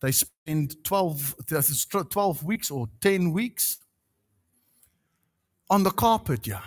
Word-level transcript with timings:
they 0.00 0.12
spend 0.12 0.82
12, 0.84 1.36
12 2.10 2.44
weeks 2.44 2.70
or 2.70 2.88
10 3.00 3.32
weeks 3.32 3.78
on 5.68 5.82
the 5.82 5.90
carpet, 5.90 6.46
yeah. 6.46 6.62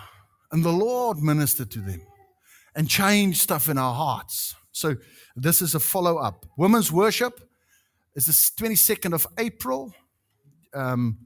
And 0.52 0.64
the 0.64 0.72
Lord 0.72 1.18
ministered 1.18 1.70
to 1.72 1.80
them 1.80 2.00
and 2.74 2.88
changed 2.88 3.40
stuff 3.40 3.68
in 3.68 3.76
our 3.76 3.94
hearts. 3.94 4.54
So 4.72 4.96
this 5.36 5.60
is 5.60 5.74
a 5.74 5.80
follow 5.80 6.16
up. 6.18 6.46
Women's 6.56 6.90
worship 6.90 7.40
is 8.14 8.26
the 8.26 8.32
22nd 8.32 9.12
of 9.12 9.26
April 9.38 9.92
um, 10.72 11.18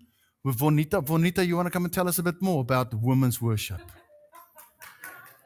with 0.45 0.59
Vonita. 0.59 1.04
Vonita, 1.04 1.46
you 1.46 1.56
want 1.56 1.66
to 1.66 1.70
come 1.70 1.84
and 1.84 1.93
tell 1.93 2.09
us 2.09 2.18
a 2.18 2.22
bit 2.22 2.40
more 2.40 2.61
about 2.62 2.95
women's 2.95 3.40
worship? 3.40 3.80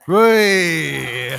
Hey. 0.06 1.38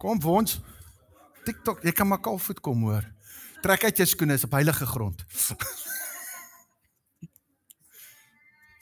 Kom 0.00 0.16
vir 0.16 0.32
ons. 0.32 0.54
TikTok, 1.44 1.82
jy 1.84 1.92
kan 1.92 2.08
maar 2.08 2.22
kalfvoet 2.24 2.60
kom 2.64 2.86
hoor. 2.88 3.04
Trek 3.60 3.84
uit 3.84 3.98
jou 4.00 4.06
skoene, 4.08 4.38
is 4.38 4.46
op 4.46 4.56
heilige 4.56 4.86
grond. 4.88 5.24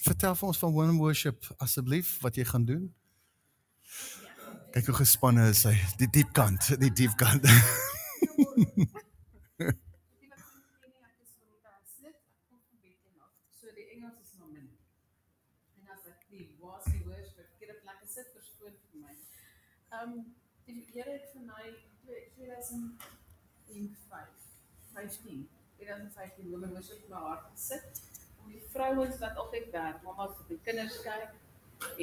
Vertel 0.06 0.38
vir 0.38 0.48
ons 0.48 0.60
van 0.62 0.72
women 0.76 1.00
worship 1.02 1.48
asseblief 1.58 2.14
wat 2.22 2.38
jy 2.38 2.46
gaan 2.46 2.68
doen. 2.68 2.86
Kyk 4.76 4.92
hoe 4.92 4.98
gespanne 5.00 5.48
is 5.50 5.64
hy. 5.66 5.74
Die 5.98 6.10
diep 6.20 6.30
kant, 6.38 6.70
die 6.78 6.94
diep 6.94 7.18
kant. 7.18 7.42
Um 19.98 20.37
die 20.68 20.84
Here 20.92 21.12
het 21.12 21.28
vir 21.32 21.44
my 21.48 21.64
2005 22.36 24.28
15 24.94 25.48
2015 25.78 26.50
women 26.50 26.70
worship 26.76 27.00
my 27.08 27.20
hart 27.24 27.44
gesit 27.54 28.02
om 28.42 28.50
die 28.52 28.62
vrouens 28.72 29.16
wat 29.22 29.36
altyd 29.40 29.66
werk, 29.72 30.02
mamas 30.04 30.34
wat 30.36 30.48
die 30.50 30.60
kinders 30.66 30.98
kyk 31.04 31.30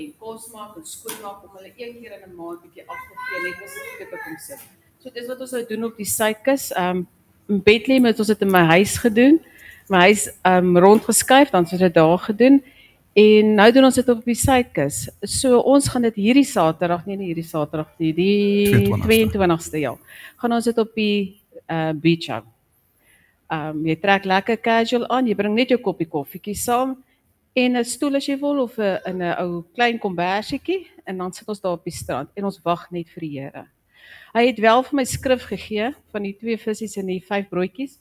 en 0.02 0.14
kos 0.22 0.48
maak 0.54 0.78
en 0.80 0.86
skoon 0.88 1.20
maak 1.22 1.44
om 1.46 1.52
hulle 1.58 1.72
een 1.76 2.00
keer 2.00 2.14
in 2.18 2.24
'n 2.30 2.36
maand 2.40 2.60
bietjie 2.64 2.86
af 2.88 3.02
te 3.10 3.14
gee 3.28 3.40
net 3.46 3.64
as 3.66 3.74
dit 4.00 4.10
kom 4.10 4.38
sit. 4.48 4.62
So 5.00 5.06
dis 5.14 5.28
wat 5.28 5.42
ons 5.46 5.52
nou 5.52 5.66
doen 5.70 5.84
op 5.84 5.98
die 5.98 6.12
suidkus. 6.20 6.72
Um 6.78 7.08
in 7.48 7.62
Bethlehem 7.62 8.06
het 8.06 8.20
ons 8.20 8.28
dit 8.28 8.42
in 8.42 8.52
my 8.52 8.64
huis 8.74 8.98
gedoen. 8.98 9.46
My 9.90 10.00
huis 10.10 10.30
um 10.44 10.78
rondgeskuif, 10.78 11.50
dan 11.50 11.64
het 11.64 11.72
ons 11.72 11.82
dit 11.82 11.94
daar 11.94 12.20
gedoen. 12.20 12.64
En 13.16 13.54
nou 13.56 13.66
doen 13.72 13.86
ons 13.88 13.96
dit 13.96 14.10
op 14.12 14.26
die 14.28 14.36
suidkus. 14.36 15.06
So 15.24 15.62
ons 15.72 15.86
gaan 15.88 16.04
dit 16.10 16.18
hierdie 16.20 16.44
Saterdag, 16.44 17.06
nee 17.08 17.16
nie 17.16 17.30
hierdie 17.30 17.48
Saterdag 17.48 17.94
nie, 18.02 18.12
die 18.12 18.90
22ste 19.06 19.80
ja. 19.80 19.94
Gaan 20.42 20.56
ons 20.58 20.68
dit 20.68 20.82
op 20.84 20.92
die 21.00 21.40
uh 21.72 21.94
beach 21.96 22.28
hou. 22.34 22.42
Um 23.56 23.86
jy 23.88 23.96
trek 24.04 24.28
lekker 24.28 24.60
casual 24.60 25.08
aan, 25.08 25.32
jy 25.32 25.38
bring 25.40 25.56
net 25.56 25.72
jou 25.72 25.80
koppie 25.80 26.10
koffietjie 26.12 26.58
saam 26.60 26.98
en 27.56 27.78
'n 27.80 27.88
stoel 27.88 28.20
as 28.20 28.28
jy 28.28 28.36
wil 28.36 28.60
of 28.68 28.78
'n 28.78 29.00
in 29.08 29.24
'n 29.24 29.36
ou 29.40 29.64
klein 29.74 29.98
kombersietjie 29.98 30.84
en 31.08 31.18
dan 31.18 31.32
sit 31.32 31.48
ons 31.48 31.62
daar 31.62 31.80
op 31.80 31.88
die 31.88 31.96
strand 31.96 32.30
en 32.36 32.44
ons 32.44 32.60
wag 32.66 32.92
net 32.92 33.08
vir 33.08 33.22
die 33.22 33.40
Here. 33.40 33.68
Hy 34.36 34.48
het 34.48 34.60
wel 34.60 34.84
vir 34.84 34.96
my 34.96 35.06
skrif 35.06 35.48
gegee 35.48 35.96
van 36.12 36.24
die 36.24 36.36
twee 36.36 36.58
visse 36.58 37.00
en 37.00 37.08
die 37.08 37.24
vyf 37.24 37.48
broodjies. 37.48 37.98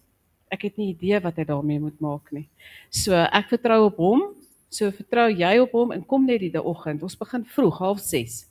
Ek 0.50 0.62
het 0.62 0.76
nie 0.76 0.90
idee 0.90 1.20
wat 1.20 1.36
hy 1.36 1.44
daarmee 1.44 1.78
moet 1.78 2.00
maak 2.00 2.32
nie. 2.32 2.48
So 2.90 3.14
ek 3.14 3.46
vertrou 3.48 3.86
op 3.86 3.96
hom 3.96 4.34
So 4.74 4.90
vertrou 4.90 5.28
jy 5.30 5.52
op 5.62 5.74
hom 5.76 5.92
en 5.94 6.02
kom 6.02 6.24
net 6.26 6.42
die 6.42 6.58
oggend. 6.58 7.02
Ons 7.06 7.14
begin 7.18 7.44
vroeg, 7.46 7.78
06:30. 7.78 8.48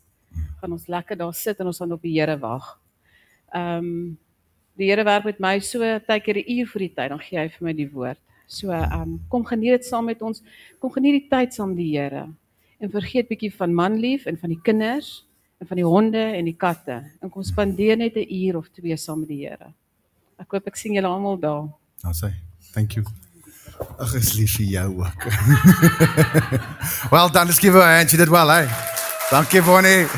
Gaan 0.61 0.71
ons 0.71 0.87
lekker 0.87 1.17
daar 1.19 1.33
sit 1.33 1.59
en 1.59 1.67
ons 1.67 1.77
gaan 1.77 1.91
op 1.91 2.01
die 2.01 2.13
Here 2.19 2.37
wag. 2.39 2.79
Ehm 3.51 3.77
um, 3.77 4.17
die 4.75 4.87
Here 4.89 5.03
werk 5.03 5.25
met 5.25 5.39
my 5.39 5.59
so 5.59 5.79
tydjie 5.79 6.33
'n 6.33 6.59
uur 6.59 6.67
voor 6.67 6.79
die 6.79 6.93
tyd, 6.95 7.09
dan 7.09 7.19
gee 7.19 7.39
hy 7.39 7.49
vir 7.49 7.63
my 7.67 7.73
die 7.73 7.89
woord. 7.91 8.19
So 8.47 8.71
ehm 8.71 9.01
um, 9.01 9.19
kom 9.29 9.43
geniet 9.45 9.81
dit 9.81 9.85
saam 9.85 10.05
met 10.05 10.21
ons. 10.21 10.41
Kom 10.79 10.91
geniet 10.91 11.21
die 11.21 11.29
tyd 11.29 11.53
saam 11.53 11.75
die 11.75 11.97
Here. 11.97 12.29
En 12.79 12.89
vergeet 12.89 13.27
bietjie 13.27 13.53
van 13.53 13.73
manlief 13.73 14.25
en 14.25 14.37
van 14.37 14.49
die 14.49 14.61
kinders 14.63 15.25
en 15.59 15.67
van 15.67 15.77
die 15.77 15.85
honde 15.85 16.23
en 16.39 16.45
die 16.45 16.57
katte. 16.57 17.03
En 17.21 17.29
kom 17.29 17.43
spandeer 17.43 17.97
net 17.97 18.15
'n 18.15 18.27
uur 18.29 18.57
of 18.57 18.69
twee 18.69 18.97
saam 18.97 19.19
met 19.19 19.29
die 19.29 19.47
Here. 19.47 19.73
Ek 20.39 20.51
hoop 20.51 20.67
ek 20.67 20.75
sien 20.75 20.93
julle 20.93 21.07
almal 21.07 21.39
daar. 21.39 21.67
Dan 22.01 22.13
sê, 22.13 22.31
thank 22.73 22.91
you. 22.93 23.03
Ag, 23.99 24.13
is 24.13 24.33
lief 24.33 24.55
vir 24.57 24.65
jou 24.65 25.03
ook. 25.03 25.23
well 27.11 27.29
done, 27.29 27.47
let's 27.47 27.59
give 27.59 27.73
her 27.73 27.81
a 27.81 27.97
hand. 27.97 28.09
She 28.09 28.17
did 28.17 28.29
well, 28.29 28.51
eh? 28.51 28.67
Dankie 29.29 29.61
Bonnie. 29.61 30.07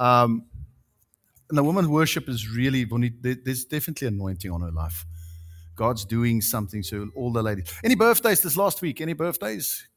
Um 0.00 0.46
and 1.50 1.58
the 1.58 1.62
woman 1.62 1.90
worship 1.90 2.26
is 2.26 2.48
really 2.48 2.86
Bonnie 2.86 3.12
there's 3.20 3.66
definitely 3.66 4.08
anointing 4.08 4.50
on 4.50 4.62
her 4.62 4.70
life. 4.70 5.04
God's 5.76 6.06
doing 6.06 6.40
something 6.40 6.82
so 6.82 7.10
all 7.14 7.32
the 7.32 7.42
ladies. 7.42 7.66
Any 7.84 7.96
birthdays 7.96 8.40
this 8.40 8.56
last 8.56 8.80
week? 8.80 9.00
Any 9.00 9.14
birthdays? 9.14 9.88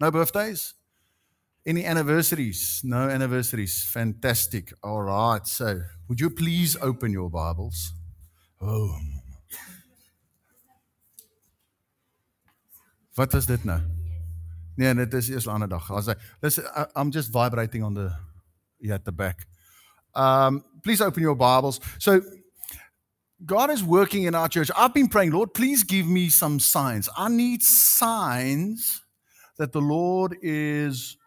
No 0.00 0.10
birthdays? 0.10 0.74
Any 1.66 1.84
anniversaries? 1.84 2.82
No 2.84 3.08
anniversaries. 3.08 3.84
Fantastic. 3.92 4.72
All 4.84 5.02
right. 5.02 5.44
So, 5.46 5.80
would 6.08 6.20
you 6.20 6.30
please 6.30 6.76
open 6.80 7.12
your 7.12 7.28
Bibles? 7.28 7.92
Oh, 8.60 8.96
Wat 13.16 13.34
is 13.34 13.46
dit 13.46 13.64
nou? 13.64 13.80
Nee, 14.76 14.94
dit 14.94 15.14
is 15.14 15.28
eers 15.28 15.46
'n 15.46 15.50
ander 15.50 15.68
dag. 15.68 15.90
As 15.90 16.08
ek 16.08 16.20
dis 16.40 16.60
I'm 16.94 17.10
just 17.10 17.30
vibrating 17.32 17.84
on 17.84 17.94
the 17.94 18.12
yeah 18.78 18.94
at 18.94 19.04
the 19.04 19.12
back. 19.12 19.46
Um 20.12 20.64
please 20.82 21.04
open 21.04 21.22
your 21.22 21.36
Bibles. 21.36 21.80
So 21.98 22.20
God 23.44 23.70
is 23.70 23.82
working 23.82 24.24
in 24.24 24.34
our 24.34 24.48
church. 24.48 24.70
I've 24.76 24.94
been 24.94 25.08
praying, 25.08 25.32
Lord, 25.32 25.52
please 25.52 25.84
give 25.84 26.06
me 26.06 26.28
some 26.28 26.58
signs. 26.58 27.08
I 27.16 27.28
need 27.28 27.62
signs 27.62 29.02
that 29.58 29.72
the 29.72 29.80
Lord 29.80 30.36
is 30.42 31.18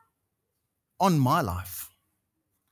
on 0.97 1.19
my 1.19 1.41
life. 1.41 1.89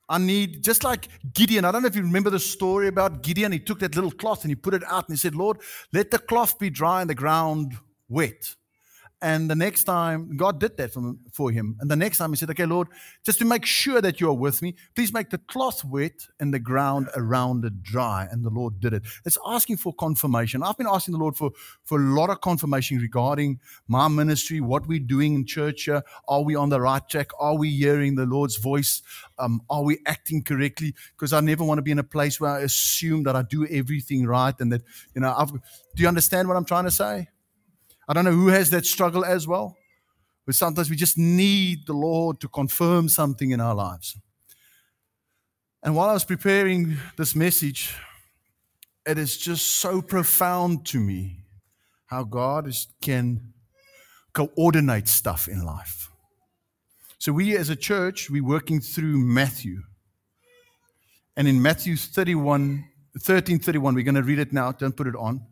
I 0.10 0.18
need, 0.18 0.64
just 0.64 0.84
like 0.84 1.10
Gideon, 1.34 1.66
I 1.66 1.72
don't 1.72 1.82
know 1.82 1.88
if 1.88 1.96
you 1.96 2.02
remember 2.02 2.30
the 2.30 2.40
story 2.40 2.88
about 2.88 3.22
Gideon. 3.22 3.52
He 3.52 3.60
took 3.60 3.80
that 3.80 3.94
little 3.94 4.12
cloth 4.12 4.44
and 4.44 4.52
he 4.52 4.56
put 4.56 4.74
it 4.74 4.84
out 4.86 5.08
and 5.08 5.14
he 5.14 5.18
said, 5.18 5.36
Lord, 5.36 5.58
let 5.92 6.12
the 6.12 6.20
cloth 6.20 6.58
be 6.58 6.70
dry 6.70 7.02
and 7.02 7.10
the 7.10 7.16
ground 7.16 7.78
wet. 8.08 8.56
And 9.22 9.50
the 9.50 9.56
next 9.56 9.86
time, 9.86 10.38
God 10.38 10.60
did 10.60 10.78
that 10.78 10.94
for, 11.34 11.50
him. 11.50 11.76
And 11.80 11.90
the 11.90 11.96
next 11.96 12.20
time, 12.20 12.32
he 12.32 12.36
said, 12.36 12.52
Okay, 12.52 12.68
Lord, 12.68 12.88
just 13.26 13.40
to 13.40 13.46
make 13.46 13.66
sure 13.66 14.00
that 14.00 14.22
you 14.22 14.30
are 14.30 14.34
with 14.34 14.62
me, 14.62 14.76
please 14.96 15.12
make 15.12 15.32
the 15.32 15.40
cloth 15.40 15.84
wet 15.84 16.28
and 16.40 16.54
the 16.54 16.60
ground 16.60 17.10
around 17.16 17.66
it 17.66 17.82
dry. 17.82 18.28
And 18.30 18.46
the 18.46 18.52
Lord 18.52 18.80
did 18.80 18.94
it. 18.94 19.04
It's 19.26 19.38
asking 19.44 19.78
for 19.78 19.92
confirmation. 19.94 20.62
I've 20.62 20.78
been 20.78 20.88
asking 20.88 21.14
the 21.14 21.20
Lord 21.20 21.36
for, 21.36 21.50
for 21.84 22.00
a 22.00 22.04
lot 22.04 22.30
of 22.30 22.42
confirmation 22.42 23.00
regarding 23.00 23.60
my 23.88 24.08
ministry, 24.08 24.62
what 24.62 24.86
we're 24.86 25.00
doing 25.00 25.34
in 25.34 25.46
church. 25.48 25.90
Are 26.28 26.42
we 26.44 26.56
on 26.56 26.70
the 26.70 26.80
right 26.80 27.08
track? 27.10 27.32
Are 27.40 27.56
we 27.56 27.72
hearing 27.72 28.16
the 28.16 28.28
Lord's 28.28 28.58
voice? 28.58 29.02
Um, 29.40 29.62
are 29.68 29.84
we 29.84 29.98
acting 30.06 30.44
correctly? 30.44 30.94
Because 31.16 31.34
I 31.34 31.40
never 31.40 31.64
want 31.64 31.80
to 31.80 31.82
be 31.82 31.92
in 31.92 32.00
a 32.00 32.04
place 32.04 32.40
where 32.40 32.52
I 32.52 32.60
assume 32.60 33.24
that 33.24 33.36
I 33.36 33.42
do 33.42 33.66
everything 33.66 34.28
right 34.28 34.54
and 34.60 34.72
that, 34.72 34.84
you 35.16 35.22
know, 35.22 35.34
I've, 35.36 35.52
do 35.52 36.04
you 36.04 36.08
understand 36.08 36.48
what 36.48 36.56
I'm 36.56 36.66
trying 36.66 36.86
to 36.86 36.92
say? 36.92 37.30
I 38.08 38.14
don't 38.14 38.26
know 38.26 38.32
who 38.32 38.48
has 38.48 38.70
that 38.70 38.86
struggle 38.86 39.26
as 39.26 39.48
well. 39.48 39.78
But 40.46 40.56
sometimes 40.56 40.90
we 40.90 40.96
just 40.96 41.18
need 41.18 41.86
the 41.88 41.94
Lord 41.94 42.40
to 42.40 42.48
confirm 42.48 43.10
something 43.10 43.52
in 43.52 43.60
our 43.60 43.76
lives. 43.76 44.18
And 45.84 45.94
while 45.96 46.10
I 46.10 46.14
was 46.14 46.24
preparing 46.24 46.98
this 47.18 47.36
message, 47.36 47.94
it 49.06 49.18
is 49.18 49.38
just 49.38 49.66
so 49.68 50.02
profound 50.02 50.86
to 50.88 51.00
me 51.00 51.42
how 52.06 52.24
God 52.24 52.68
is, 52.68 52.88
can 53.02 53.54
coordinate 54.34 55.10
stuff 55.10 55.50
in 55.50 55.66
life. 55.66 56.10
So 57.20 57.34
we 57.34 57.58
as 57.58 57.70
a 57.70 57.76
church, 57.76 58.30
we're 58.30 58.44
working 58.44 58.80
through 58.80 59.18
Matthew. 59.18 59.82
And 61.36 61.48
in 61.48 61.62
Matthew 61.62 61.98
31, 61.98 62.86
13, 63.20 63.60
31, 63.60 63.96
we're 63.96 64.04
going 64.04 64.16
to 64.16 64.24
read 64.24 64.40
it 64.40 64.54
now. 64.54 64.72
Don't 64.72 64.96
put 64.96 65.08
it 65.08 65.16
on 65.16 65.46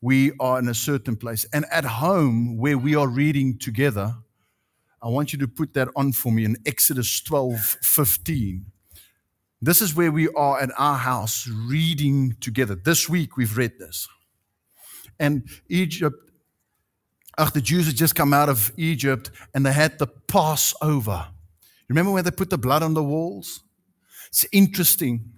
we 0.00 0.32
are 0.40 0.58
in 0.58 0.68
a 0.68 0.74
certain 0.74 1.16
place. 1.16 1.44
And 1.52 1.64
at 1.70 1.84
home, 1.84 2.58
where 2.58 2.78
we 2.78 2.94
are 2.94 3.08
reading 3.08 3.58
together, 3.58 4.14
I 5.02 5.08
want 5.08 5.32
you 5.32 5.38
to 5.40 5.48
put 5.48 5.74
that 5.74 5.88
on 5.96 6.12
for 6.12 6.32
me 6.32 6.44
in 6.44 6.56
Exodus 6.66 7.20
12 7.20 7.78
15. 7.82 8.66
This 9.62 9.80
is 9.80 9.94
where 9.94 10.12
we 10.12 10.28
are 10.28 10.60
at 10.60 10.70
our 10.76 10.98
house 10.98 11.48
reading 11.48 12.36
together. 12.40 12.74
This 12.74 13.08
week 13.08 13.36
we've 13.36 13.56
read 13.56 13.78
this. 13.78 14.06
And 15.18 15.48
Egypt, 15.68 16.30
ach, 17.38 17.52
the 17.52 17.62
Jews 17.62 17.86
had 17.86 17.96
just 17.96 18.14
come 18.14 18.34
out 18.34 18.48
of 18.48 18.70
Egypt 18.76 19.30
and 19.54 19.64
they 19.64 19.72
had 19.72 19.98
the 19.98 20.06
Passover. 20.06 21.28
Remember 21.88 22.12
when 22.12 22.24
they 22.24 22.30
put 22.30 22.50
the 22.50 22.58
blood 22.58 22.82
on 22.82 22.94
the 22.94 23.02
walls? 23.02 23.62
It's 24.28 24.44
interesting. 24.52 25.32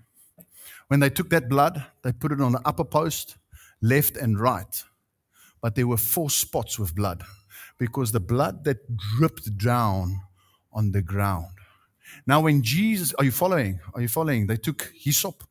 When 0.88 1.00
they 1.00 1.10
took 1.10 1.30
that 1.30 1.48
blood, 1.48 1.84
they 2.02 2.12
put 2.12 2.32
it 2.32 2.40
on 2.40 2.52
the 2.52 2.62
upper 2.64 2.84
post 2.84 3.36
left 3.80 4.16
and 4.16 4.38
right. 4.38 4.82
But 5.60 5.74
there 5.74 5.86
were 5.86 5.96
four 5.96 6.30
spots 6.30 6.78
with 6.78 6.94
blood 6.94 7.22
because 7.78 8.12
the 8.12 8.20
blood 8.20 8.64
that 8.64 8.96
dripped 8.96 9.58
down 9.58 10.20
on 10.72 10.92
the 10.92 11.02
ground. 11.02 11.46
Now, 12.26 12.40
when 12.40 12.62
Jesus, 12.62 13.14
are 13.14 13.24
you 13.24 13.30
following? 13.30 13.80
Are 13.94 14.00
you 14.00 14.08
following? 14.08 14.46
They 14.46 14.56
took 14.56 14.92
hyssop 14.94 15.44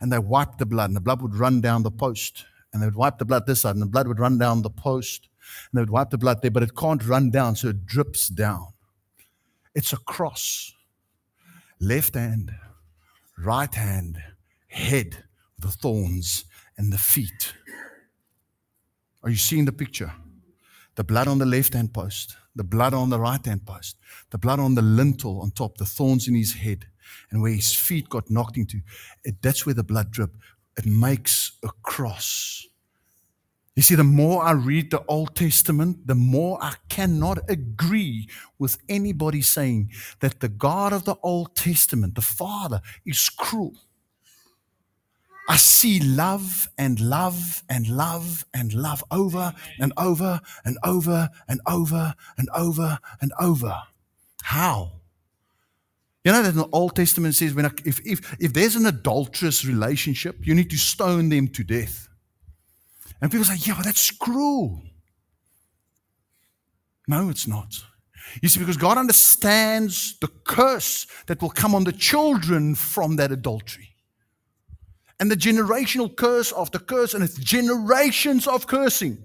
and 0.00 0.12
they 0.12 0.18
wiped 0.18 0.58
the 0.58 0.66
blood, 0.66 0.90
and 0.90 0.96
the 0.96 1.00
blood 1.00 1.22
would 1.22 1.34
run 1.34 1.60
down 1.60 1.82
the 1.82 1.90
post. 1.90 2.44
And 2.72 2.82
they 2.82 2.86
would 2.86 2.96
wipe 2.96 3.18
the 3.18 3.24
blood 3.24 3.46
this 3.46 3.60
side, 3.60 3.76
and 3.76 3.82
the 3.82 3.86
blood 3.86 4.08
would 4.08 4.18
run 4.18 4.36
down 4.36 4.62
the 4.62 4.70
post. 4.70 5.28
And 5.70 5.78
they 5.78 5.82
would 5.82 5.90
wipe 5.90 6.10
the 6.10 6.18
blood 6.18 6.42
there, 6.42 6.50
but 6.50 6.62
it 6.62 6.76
can't 6.76 7.06
run 7.06 7.30
down, 7.30 7.54
so 7.56 7.68
it 7.68 7.86
drips 7.86 8.28
down. 8.28 8.68
It's 9.74 9.92
a 9.92 9.96
cross. 9.96 10.72
Left 11.80 12.14
hand, 12.14 12.52
right 13.38 13.72
hand, 13.72 14.18
head, 14.66 15.24
with 15.56 15.70
the 15.70 15.78
thorns, 15.78 16.44
and 16.76 16.92
the 16.92 16.98
feet. 16.98 17.54
Are 19.22 19.30
you 19.30 19.36
seeing 19.36 19.64
the 19.64 19.72
picture? 19.72 20.12
The 20.96 21.04
blood 21.04 21.28
on 21.28 21.38
the 21.38 21.46
left 21.46 21.74
hand 21.74 21.92
post, 21.92 22.36
the 22.54 22.64
blood 22.64 22.94
on 22.94 23.10
the 23.10 23.18
right 23.18 23.44
hand 23.44 23.66
post, 23.66 23.96
the 24.30 24.38
blood 24.38 24.60
on 24.60 24.74
the 24.74 24.82
lintel 24.82 25.40
on 25.40 25.50
top, 25.50 25.78
the 25.78 25.84
thorns 25.84 26.28
in 26.28 26.34
his 26.34 26.54
head, 26.54 26.86
and 27.30 27.42
where 27.42 27.52
his 27.52 27.74
feet 27.74 28.08
got 28.08 28.30
knocked 28.30 28.56
into. 28.56 28.80
It, 29.24 29.42
that's 29.42 29.66
where 29.66 29.74
the 29.74 29.82
blood 29.82 30.10
dripped. 30.10 30.36
It 30.76 30.86
makes 30.86 31.52
a 31.64 31.70
cross. 31.82 32.66
You 33.76 33.82
see, 33.82 33.96
the 33.96 34.04
more 34.04 34.44
I 34.44 34.52
read 34.52 34.92
the 34.92 35.04
Old 35.06 35.34
Testament, 35.34 36.06
the 36.06 36.14
more 36.14 36.62
I 36.62 36.74
cannot 36.88 37.38
agree 37.48 38.28
with 38.56 38.78
anybody 38.88 39.42
saying 39.42 39.90
that 40.20 40.38
the 40.38 40.48
God 40.48 40.92
of 40.92 41.04
the 41.04 41.16
Old 41.22 41.56
Testament, 41.56 42.14
the 42.14 42.22
Father, 42.22 42.80
is 43.04 43.28
cruel. 43.28 43.74
I 45.54 45.56
see 45.56 46.00
love 46.00 46.68
and 46.78 46.98
love 46.98 47.62
and 47.68 47.86
love 47.86 48.44
and 48.52 48.74
love 48.74 49.04
over 49.12 49.54
and 49.78 49.92
over 49.96 50.40
and 50.64 50.76
over 50.82 51.30
and 51.46 51.60
over 51.64 52.12
and 52.36 52.48
over 52.56 52.98
and 53.20 53.32
over. 53.38 53.82
How? 54.42 54.90
You 56.24 56.32
know 56.32 56.42
that 56.42 56.48
in 56.48 56.56
the 56.56 56.68
Old 56.72 56.96
Testament 56.96 57.36
says 57.36 57.54
when 57.54 57.66
I, 57.66 57.70
if, 57.84 58.04
if, 58.04 58.34
if 58.40 58.52
there's 58.52 58.74
an 58.74 58.86
adulterous 58.86 59.64
relationship, 59.64 60.44
you 60.44 60.56
need 60.56 60.70
to 60.70 60.76
stone 60.76 61.28
them 61.28 61.46
to 61.46 61.62
death. 61.62 62.08
And 63.20 63.30
people 63.30 63.44
say, 63.44 63.58
yeah, 63.58 63.74
but 63.76 63.84
that's 63.84 64.10
cruel. 64.10 64.82
No, 67.06 67.28
it's 67.28 67.46
not. 67.46 67.76
You 68.42 68.48
see, 68.48 68.58
because 68.58 68.76
God 68.76 68.98
understands 68.98 70.18
the 70.18 70.26
curse 70.26 71.06
that 71.26 71.40
will 71.40 71.50
come 71.50 71.76
on 71.76 71.84
the 71.84 71.92
children 71.92 72.74
from 72.74 73.14
that 73.16 73.30
adultery. 73.30 73.93
And 75.24 75.30
the 75.30 75.36
generational 75.36 76.14
curse 76.14 76.52
the 76.52 76.78
curse, 76.78 77.14
and 77.14 77.24
it's 77.24 77.38
generations 77.38 78.46
of 78.46 78.66
cursing. 78.66 79.24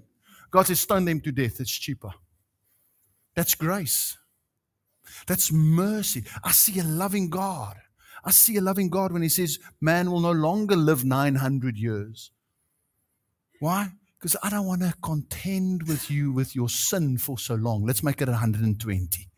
God 0.50 0.66
says, 0.66 0.80
stone 0.80 1.04
them 1.04 1.20
to 1.20 1.30
death. 1.30 1.60
It's 1.60 1.70
cheaper. 1.70 2.08
That's 3.36 3.54
grace. 3.54 4.16
That's 5.26 5.52
mercy. 5.52 6.24
I 6.42 6.52
see 6.52 6.80
a 6.80 6.84
loving 6.84 7.28
God. 7.28 7.76
I 8.24 8.30
see 8.30 8.56
a 8.56 8.62
loving 8.62 8.88
God 8.88 9.12
when 9.12 9.20
He 9.20 9.28
says, 9.28 9.58
man 9.78 10.10
will 10.10 10.20
no 10.20 10.32
longer 10.32 10.74
live 10.74 11.04
900 11.04 11.76
years. 11.76 12.30
Why? 13.58 13.90
Because 14.18 14.36
I 14.42 14.48
don't 14.48 14.64
want 14.64 14.80
to 14.80 14.94
contend 15.02 15.82
with 15.82 16.10
you 16.10 16.32
with 16.32 16.56
your 16.56 16.70
sin 16.70 17.18
for 17.18 17.36
so 17.36 17.56
long. 17.56 17.84
Let's 17.84 18.02
make 18.02 18.22
it 18.22 18.28
120. 18.28 19.28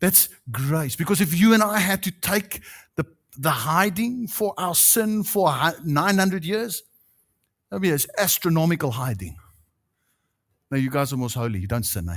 That's 0.00 0.30
grace. 0.50 0.96
Because 0.96 1.20
if 1.20 1.38
you 1.38 1.52
and 1.52 1.62
I 1.62 1.78
had 1.78 2.02
to 2.04 2.10
take 2.10 2.62
the, 2.96 3.04
the 3.36 3.50
hiding 3.50 4.28
for 4.28 4.54
our 4.58 4.74
sin 4.74 5.24
for 5.24 5.52
900 5.84 6.44
years, 6.44 6.82
that 7.70 7.76
would 7.76 7.82
be 7.82 7.90
an 7.90 7.98
astronomical 8.18 8.90
hiding. 8.90 9.36
Now, 10.70 10.78
you 10.78 10.90
guys 10.90 11.12
are 11.12 11.16
most 11.16 11.34
holy. 11.34 11.58
You 11.58 11.66
don't 11.66 11.84
sin, 11.84 12.08
eh? 12.08 12.16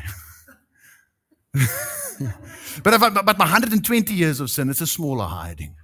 but, 2.83 2.93
I, 2.93 3.09
but 3.09 3.37
my 3.37 3.45
120 3.45 4.13
years 4.13 4.39
of 4.39 4.49
sin, 4.49 4.69
it's 4.69 4.81
a 4.81 4.87
smaller 4.87 5.25
hiding. 5.25 5.75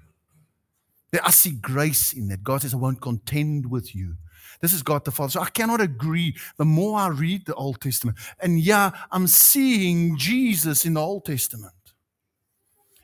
There, 1.12 1.22
I 1.26 1.32
see 1.32 1.52
grace 1.52 2.14
in 2.14 2.28
that. 2.30 2.44
God 2.44 2.62
says, 2.62 2.74
I 2.74 2.78
won't 2.78 3.02
contend 3.02 3.70
with 3.70 3.94
you. 3.96 4.16
This 4.62 4.74
is 4.74 4.84
God 4.84 5.06
the 5.06 5.12
Father. 5.12 5.32
So 5.32 5.42
I 5.42 5.50
cannot 5.50 5.82
agree. 5.82 6.36
The 6.58 6.66
more 6.66 7.00
I 7.00 7.08
read 7.08 7.46
the 7.46 7.56
Old 7.56 7.82
Testament, 7.82 8.18
and 8.40 8.60
yeah, 8.60 8.92
I'm 9.12 9.28
seeing 9.28 10.18
Jesus 10.18 10.86
in 10.86 10.94
the 10.94 11.02
Old 11.02 11.26
Testament. 11.26 11.74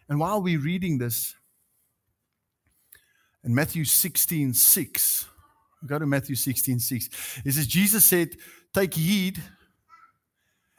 And 0.07 0.19
while 0.19 0.41
we're 0.41 0.59
reading 0.59 0.97
this, 0.97 1.35
in 3.47 3.55
Matthew 3.55 3.85
16 3.85 4.53
6, 4.53 5.25
we 5.81 5.87
go 5.87 5.97
to 5.97 6.05
Matthew 6.05 6.35
16 6.35 6.79
6. 6.79 7.41
It 7.45 7.51
says, 7.53 7.65
Jesus 7.65 8.05
said, 8.05 8.29
Take 8.73 8.93
heed 8.93 9.41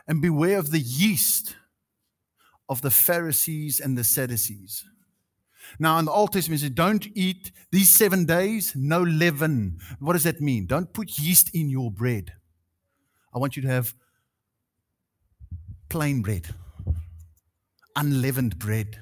and 0.06 0.20
beware 0.20 0.58
of 0.58 0.70
the 0.70 0.78
yeast 0.78 1.56
of 2.68 2.82
the 2.82 2.90
Pharisees 2.90 3.80
and 3.80 3.96
the 3.96 4.04
Sadducees. 4.04 4.84
Now, 5.78 5.98
in 5.98 6.04
the 6.04 6.12
Old 6.12 6.32
Testament, 6.32 6.60
it 6.60 6.64
says, 6.64 6.70
don't 6.70 7.06
eat 7.14 7.52
these 7.72 7.90
seven 7.90 8.24
days, 8.24 8.72
no 8.74 9.02
leaven. 9.02 9.78
What 9.98 10.14
does 10.14 10.24
that 10.24 10.40
mean? 10.40 10.66
Don't 10.66 10.92
put 10.92 11.18
yeast 11.18 11.54
in 11.54 11.68
your 11.68 11.90
bread. 11.90 12.32
I 13.34 13.38
want 13.38 13.56
you 13.56 13.62
to 13.62 13.68
have 13.68 13.94
plain 15.88 16.22
bread, 16.22 16.48
unleavened 17.96 18.58
bread. 18.58 18.98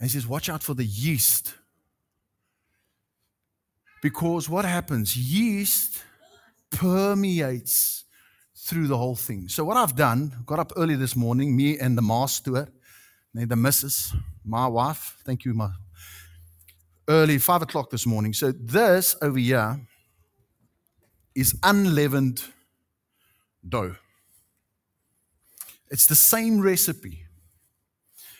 And 0.00 0.08
he 0.08 0.08
says, 0.08 0.26
watch 0.26 0.48
out 0.48 0.62
for 0.62 0.74
the 0.74 0.84
yeast. 0.84 1.54
Because 4.02 4.50
what 4.50 4.66
happens? 4.66 5.16
Yeast 5.16 6.02
permeates 6.70 8.04
through 8.54 8.88
the 8.88 8.98
whole 8.98 9.16
thing. 9.16 9.48
So, 9.48 9.64
what 9.64 9.78
I've 9.78 9.96
done, 9.96 10.34
got 10.44 10.58
up 10.58 10.72
early 10.76 10.96
this 10.96 11.16
morning, 11.16 11.56
me 11.56 11.78
and 11.78 11.96
the 11.96 12.02
master, 12.02 12.68
the 13.32 13.56
missus, 13.56 14.12
my 14.44 14.66
wife, 14.66 15.16
thank 15.24 15.46
you, 15.46 15.54
my 15.54 15.70
early 17.08 17.38
five 17.38 17.62
o'clock 17.62 17.90
this 17.90 18.06
morning. 18.06 18.32
So 18.32 18.52
this 18.52 19.16
over 19.22 19.38
here 19.38 19.80
is 21.34 21.58
unleavened 21.62 22.42
dough. 23.68 23.96
It's 25.90 26.06
the 26.06 26.14
same 26.14 26.60
recipe. 26.60 27.26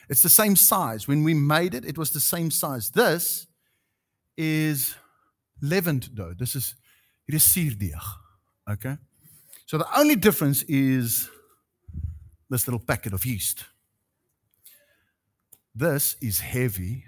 It's 0.09 0.23
the 0.23 0.29
same 0.29 0.57
size. 0.57 1.09
When 1.09 1.23
we 1.23 1.35
made 1.35 1.75
it, 1.75 1.85
it 1.85 1.99
was 1.99 2.11
the 2.11 2.21
same 2.21 2.51
size. 2.51 2.91
This 2.91 3.47
is 4.37 4.95
leavened 5.63 6.15
dough. 6.15 6.35
This 6.39 6.55
is 6.55 6.75
it 7.27 7.35
is 7.35 7.45
suurdeeg. 7.45 7.95
Okay? 8.71 8.97
So 9.67 9.79
the 9.79 9.99
only 9.99 10.17
difference 10.17 10.63
is 10.65 11.31
this 12.51 12.67
little 12.69 12.81
packet 12.81 13.13
of 13.15 13.25
yeast. 13.25 13.65
This 15.75 16.17
is 16.21 16.41
heavy. 16.41 17.05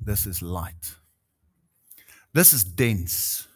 This 0.00 0.26
is 0.26 0.42
light. 0.42 0.94
This 2.32 2.52
is 2.52 2.64
dense. 2.64 3.46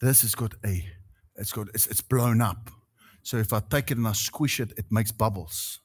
This 0.00 0.22
has 0.22 0.34
got 0.34 0.54
a, 0.64 0.84
it's 1.36 1.52
got, 1.52 1.68
it's, 1.74 1.86
it's 1.86 2.00
blown 2.00 2.40
up. 2.40 2.70
So 3.22 3.36
if 3.36 3.52
I 3.52 3.60
take 3.60 3.90
it 3.90 3.98
and 3.98 4.08
I 4.08 4.12
squish 4.12 4.58
it, 4.58 4.72
it 4.76 4.86
makes 4.90 5.12
bubbles. 5.12 5.80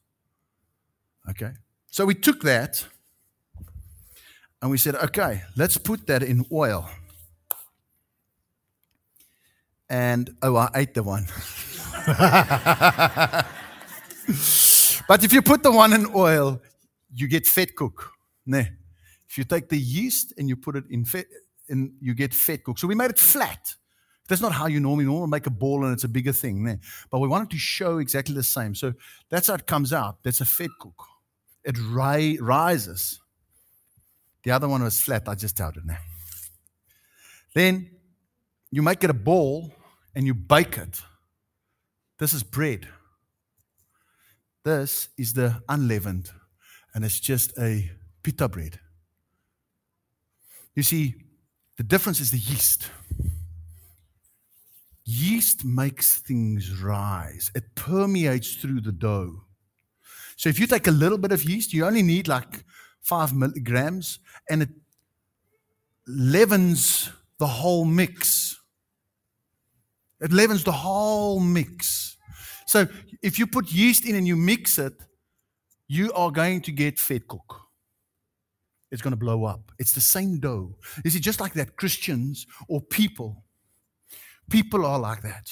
Okay? 1.29 1.51
So 1.88 2.05
we 2.05 2.15
took 2.15 2.41
that 2.43 2.88
and 4.65 4.72
we 4.72 4.79
said, 4.79 4.95
okay, 4.95 5.43
let's 5.55 5.77
put 5.77 6.07
that 6.07 6.24
in 6.24 6.43
oil. 6.51 6.89
And 9.88 10.31
oh, 10.41 10.55
I 10.55 10.69
ate 10.74 10.95
the 10.95 11.03
one. 11.03 11.27
but 15.07 15.24
if 15.24 15.31
you 15.31 15.43
put 15.43 15.62
the 15.62 15.72
one 15.72 15.93
in 15.93 16.07
oil, 16.15 16.60
you 17.13 17.27
get 17.27 17.43
vetkoek. 17.43 17.93
Nee. 18.48 18.69
If 19.29 19.38
you 19.38 19.43
take 19.43 19.69
the 19.69 19.77
yeast 19.77 20.34
and 20.36 20.50
you 20.50 20.55
put 20.55 20.75
it 20.75 20.86
in 20.89 21.05
fat, 21.05 21.27
and 21.69 21.93
you 22.01 22.15
get 22.15 22.34
fat 22.34 22.63
cook. 22.63 22.79
So 22.79 22.88
we 22.88 22.95
made 22.95 23.12
it 23.12 23.19
flat. 23.19 23.75
That's 24.27 24.41
not 24.41 24.51
how 24.51 24.65
you 24.65 24.79
normally 24.79 25.05
normally 25.05 25.29
make 25.29 25.45
a 25.45 25.51
ball 25.51 25.86
and 25.86 25.93
it's 25.93 26.05
a 26.05 26.10
bigger 26.10 26.34
thing. 26.34 26.63
Nee. 26.63 26.77
But 27.12 27.19
we 27.19 27.27
wanted 27.27 27.51
to 27.51 27.60
show 27.60 28.00
exactly 28.00 28.34
the 28.34 28.41
same. 28.41 28.74
So 28.74 28.93
that's 29.29 29.45
how 29.45 29.53
it 29.53 29.67
comes 29.67 29.93
out. 29.93 30.24
That's 30.24 30.41
a 30.41 30.45
fat 30.45 30.72
cook. 30.79 31.05
It 31.63 31.77
ri- 31.77 32.39
rises. 32.41 33.22
The 34.46 34.52
other 34.52 34.70
one 34.70 34.84
was 34.84 35.02
flat. 35.02 35.28
I 35.28 35.34
just 35.34 35.60
it 35.60 35.86
now. 35.86 35.98
Then 37.56 37.90
you 38.72 38.84
make 38.84 39.04
it 39.04 39.10
a 39.10 39.14
ball 39.14 39.74
and 40.14 40.28
you 40.28 40.36
bake 40.36 40.78
it. 40.78 41.02
This 42.20 42.34
is 42.34 42.44
bread. 42.44 42.88
This 44.64 45.10
is 45.18 45.34
the 45.34 45.64
unleavened 45.68 46.30
and 46.94 47.04
it's 47.04 47.20
just 47.20 47.58
a 47.58 47.92
pita 48.22 48.48
bread. 48.48 48.80
You 50.75 50.84
see, 50.84 51.16
the 51.78 51.84
difference 51.84 52.20
is 52.20 52.30
the 52.30 52.38
yeast. 52.38 52.90
Yeast 55.06 55.66
makes 55.66 56.20
things 56.20 56.82
rise, 56.82 57.52
it 57.56 57.75
permeates 57.75 58.56
through 58.56 58.82
the 58.82 58.92
dough. 58.92 59.44
So 60.36 60.50
if 60.50 60.60
you 60.60 60.68
take 60.68 60.88
a 60.88 60.92
little 60.92 61.18
bit 61.18 61.32
of 61.32 61.44
yeast, 61.44 61.74
you 61.74 61.86
only 61.86 62.04
need 62.04 62.28
like 62.28 62.64
five 63.02 63.34
milligrams, 63.34 64.20
and 64.50 64.62
it 64.64 64.70
leavens 66.08 67.12
the 67.40 67.48
whole 67.48 67.86
mix. 67.86 68.60
It 70.22 70.32
leavens 70.32 70.64
the 70.64 70.72
whole 70.72 71.40
mix. 71.40 72.18
So 72.68 72.88
if 73.22 73.38
you 73.38 73.48
put 73.48 73.72
yeast 73.72 74.06
in 74.06 74.16
and 74.16 74.28
you 74.28 74.36
mix 74.36 74.78
it, 74.78 74.94
you 75.88 76.12
are 76.14 76.32
going 76.32 76.62
to 76.62 76.72
get 76.72 77.00
fed 77.00 77.28
cook. 77.28 77.62
It's 78.92 79.02
going 79.02 79.12
to 79.12 79.18
blow 79.18 79.46
up. 79.46 79.72
It's 79.78 79.92
the 79.92 80.02
same 80.02 80.40
dough. 80.40 80.75
You 81.04 81.12
see, 81.12 81.20
just 81.20 81.40
like 81.40 81.54
that, 81.54 81.75
Christians 81.75 82.48
or 82.68 82.82
people, 82.82 83.44
people 84.50 84.86
are 84.86 85.00
like 85.00 85.22
that. 85.24 85.52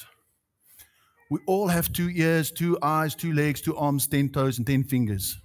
We 1.30 1.40
all 1.48 1.68
have 1.68 1.92
two 1.92 2.10
ears, 2.10 2.52
two 2.52 2.78
eyes, 2.82 3.16
two 3.16 3.34
legs, 3.34 3.60
two 3.60 3.76
arms, 3.76 4.08
ten 4.08 4.30
toes, 4.30 4.60
and 4.60 4.68
ten 4.68 4.84
fingers. 4.84 5.38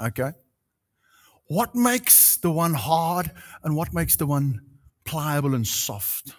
Okay? 0.00 0.32
What 1.46 1.74
makes 1.74 2.36
the 2.36 2.50
one 2.50 2.74
hard 2.74 3.30
and 3.62 3.76
what 3.76 3.92
makes 3.92 4.16
the 4.16 4.26
one 4.26 4.60
pliable 5.04 5.54
and 5.54 5.66
soft? 5.66 6.32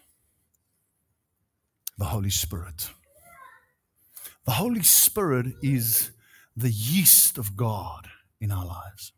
The 1.98 2.06
Holy 2.06 2.30
Spirit. 2.30 2.90
The 4.46 4.52
Holy 4.52 4.84
Spirit 4.84 5.48
is 5.62 6.12
the 6.56 6.70
yeast 6.70 7.38
of 7.38 7.56
God 7.56 8.08
in 8.40 8.52
our 8.52 8.66
lives. 8.66 9.12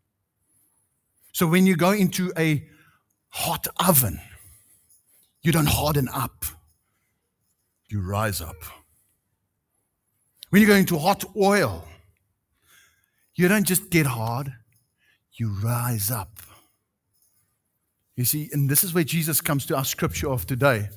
So 1.34 1.48
when 1.48 1.66
you 1.66 1.76
go 1.76 1.92
into 1.92 2.32
a 2.38 2.68
hot 3.30 3.68
oven, 3.86 4.20
you 5.42 5.52
don't 5.52 5.68
harden 5.68 6.10
up, 6.14 6.46
you 7.88 8.02
rise 8.02 8.42
up. 8.42 8.56
When 10.50 10.62
you 10.62 10.68
go 10.68 10.76
into 10.76 10.98
hot 10.98 11.24
oil, 11.36 11.88
you 13.36 13.48
don't 13.48 13.66
just 13.66 13.90
get 13.90 14.06
hard, 14.06 14.54
you 15.40 15.50
rise 15.64 16.12
up. 16.12 16.40
You 18.16 18.26
see, 18.26 18.50
and 18.52 18.70
this 18.70 18.84
is 18.84 18.94
where 18.94 19.04
Jesus 19.04 19.42
comes 19.42 19.66
to 19.68 19.78
our 19.78 19.86
scripture 19.86 20.30
of 20.30 20.48
today. 20.48 20.90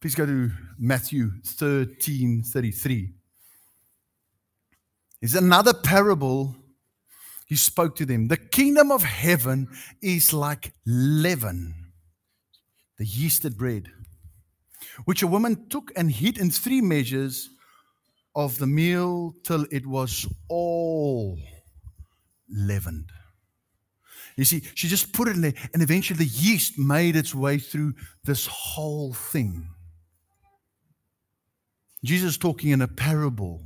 Please 0.00 0.14
go 0.14 0.26
to 0.26 0.50
Matthew 0.78 1.30
13 1.44 2.42
33. 2.42 3.12
Is 5.22 5.34
another 5.34 5.74
parable 5.74 6.56
he 7.46 7.56
spoke 7.56 7.96
to 7.96 8.06
them. 8.06 8.28
The 8.28 8.36
kingdom 8.36 8.92
of 8.92 9.02
heaven 9.02 9.68
is 10.00 10.32
like 10.32 10.72
leaven, 10.86 11.74
the 12.96 13.04
yeasted 13.04 13.56
bread, 13.56 13.90
which 15.04 15.22
a 15.22 15.26
woman 15.26 15.68
took 15.68 15.90
and 15.96 16.10
hid 16.12 16.38
in 16.38 16.50
three 16.50 16.80
measures 16.80 17.50
of 18.36 18.58
the 18.58 18.68
meal 18.68 19.34
till 19.42 19.66
it 19.72 19.84
was 19.84 20.26
all 20.48 21.38
leavened. 22.48 23.10
You 24.40 24.46
see, 24.46 24.62
she 24.74 24.88
just 24.88 25.12
put 25.12 25.28
it 25.28 25.36
in 25.36 25.42
there, 25.42 25.52
and 25.74 25.82
eventually 25.82 26.16
the 26.16 26.24
yeast 26.24 26.78
made 26.78 27.14
its 27.14 27.34
way 27.34 27.58
through 27.58 27.92
this 28.24 28.46
whole 28.46 29.12
thing. 29.12 29.68
Jesus 32.02 32.38
talking 32.38 32.70
in 32.70 32.80
a 32.80 32.88
parable 32.88 33.60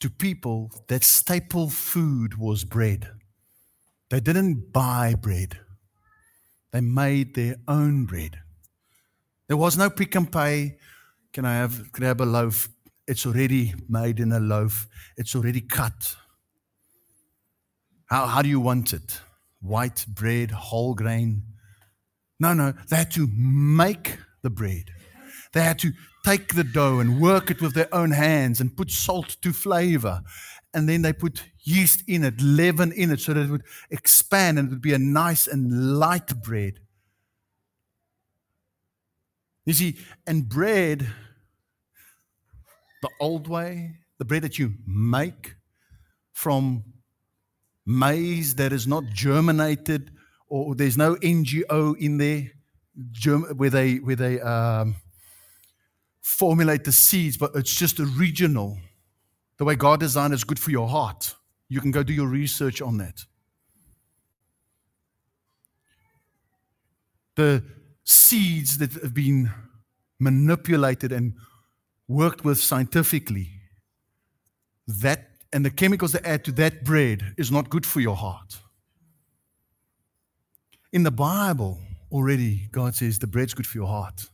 to 0.00 0.10
people 0.10 0.70
that 0.88 1.04
staple 1.04 1.70
food 1.70 2.36
was 2.36 2.64
bread. 2.64 3.08
They 4.10 4.20
didn't 4.20 4.74
buy 4.74 5.14
bread, 5.14 5.58
they 6.70 6.82
made 6.82 7.34
their 7.34 7.56
own 7.66 8.04
bread. 8.04 8.40
There 9.46 9.56
was 9.56 9.78
no 9.78 9.88
Pick 9.88 10.14
n 10.14 10.26
Pay. 10.26 10.76
Can 11.32 11.46
I 11.46 11.54
have 11.54 11.92
grab 11.92 12.20
a 12.20 12.24
loaf? 12.24 12.68
It's 13.06 13.24
already 13.24 13.72
made 13.88 14.20
in 14.20 14.32
a 14.32 14.40
loaf. 14.40 14.86
It's 15.16 15.34
already 15.34 15.62
cut. 15.62 16.14
How, 18.04 18.26
how 18.26 18.42
do 18.42 18.50
you 18.50 18.60
want 18.60 18.92
it? 18.92 19.22
White 19.60 20.04
bread, 20.08 20.50
whole 20.50 20.94
grain? 20.94 21.42
No, 22.40 22.52
no. 22.52 22.74
They 22.88 22.96
had 22.96 23.10
to 23.12 23.28
make 23.34 24.18
the 24.42 24.50
bread. 24.50 24.90
They 25.52 25.62
had 25.62 25.78
to 25.80 25.92
take 26.24 26.54
the 26.54 26.64
dough 26.64 27.00
and 27.00 27.20
work 27.20 27.50
it 27.50 27.60
with 27.60 27.74
their 27.74 27.92
own 27.94 28.10
hands 28.10 28.60
and 28.60 28.76
put 28.76 28.90
salt 28.90 29.36
to 29.42 29.52
flavor. 29.52 30.22
And 30.74 30.88
then 30.88 31.02
they 31.02 31.12
put 31.12 31.44
yeast 31.62 32.02
in 32.06 32.24
it, 32.24 32.40
leaven 32.40 32.92
in 32.92 33.10
it, 33.10 33.20
so 33.20 33.32
that 33.32 33.44
it 33.44 33.50
would 33.50 33.64
expand 33.90 34.58
and 34.58 34.68
it 34.68 34.70
would 34.70 34.82
be 34.82 34.92
a 34.92 34.98
nice 34.98 35.46
and 35.46 35.98
light 35.98 36.42
bread. 36.42 36.80
You 39.64 39.72
see, 39.72 39.96
and 40.26 40.48
bread, 40.48 41.06
the 43.02 43.10
old 43.20 43.48
way, 43.48 43.96
the 44.18 44.24
bread 44.24 44.42
that 44.42 44.58
you 44.58 44.74
make 44.86 45.56
from 46.32 46.84
maize 47.88 48.54
that 48.56 48.70
is 48.70 48.86
not 48.86 49.02
germinated 49.06 50.10
or 50.48 50.74
there's 50.74 50.98
no 50.98 51.16
GMO 51.16 51.96
in 51.98 52.18
there 52.18 52.50
where 53.56 53.70
they, 53.70 53.96
where 53.96 54.16
they 54.16 54.40
um, 54.40 54.96
formulate 56.20 56.84
the 56.84 56.92
seeds, 56.92 57.36
but 57.38 57.52
it's 57.54 57.74
just 57.74 57.98
original. 57.98 58.78
The 59.56 59.64
way 59.64 59.74
God 59.74 60.00
designed 60.00 60.34
is 60.34 60.44
good 60.44 60.58
for 60.58 60.70
your 60.70 60.88
heart. 60.88 61.34
You 61.68 61.80
can 61.80 61.90
go 61.90 62.02
do 62.02 62.12
your 62.12 62.28
research 62.28 62.82
on 62.82 62.98
that. 62.98 63.24
The 67.36 67.62
seeds 68.04 68.78
that 68.78 68.92
have 68.94 69.14
been 69.14 69.50
manipulated 70.18 71.12
and 71.12 71.34
worked 72.06 72.44
with 72.44 72.58
scientifically, 72.58 73.48
that 74.86 75.27
and 75.52 75.64
the 75.64 75.70
chemicals 75.70 76.12
they 76.12 76.20
add 76.20 76.44
to 76.44 76.52
that 76.52 76.84
bread 76.84 77.34
is 77.36 77.50
not 77.50 77.70
good 77.70 77.86
for 77.86 78.00
your 78.00 78.16
heart. 78.16 78.58
In 80.92 81.02
the 81.02 81.10
Bible, 81.10 81.78
already, 82.10 82.68
God 82.72 82.94
says 82.94 83.18
the 83.18 83.26
bread's 83.26 83.54
good 83.54 83.66
for 83.66 83.78
your 83.78 83.88
heart 83.88 84.28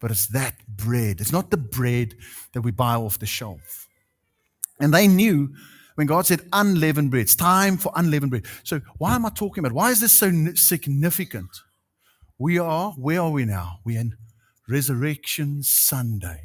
but 0.00 0.10
it's 0.10 0.26
that 0.28 0.54
bread. 0.68 1.20
It's 1.20 1.32
not 1.32 1.50
the 1.50 1.56
bread 1.56 2.14
that 2.52 2.62
we 2.62 2.70
buy 2.70 2.94
off 2.94 3.18
the 3.18 3.26
shelf. 3.26 3.88
And 4.80 4.92
they 4.92 5.08
knew 5.08 5.54
when 5.94 6.06
God 6.06 6.26
said 6.26 6.42
unleavened 6.52 7.10
bread, 7.10 7.22
it's 7.22 7.34
time 7.34 7.76
for 7.76 7.92
unleavened 7.94 8.30
bread. 8.30 8.44
So, 8.64 8.80
why 8.98 9.14
am 9.14 9.24
I 9.24 9.30
talking 9.30 9.64
about? 9.64 9.74
Why 9.74 9.90
is 9.90 10.00
this 10.00 10.12
so 10.12 10.30
significant? 10.54 11.48
We 12.38 12.58
are, 12.58 12.92
where 12.92 13.20
are 13.20 13.30
we 13.30 13.44
now? 13.44 13.78
We're 13.84 14.00
in 14.00 14.16
Resurrection 14.68 15.62
Sunday. 15.62 16.42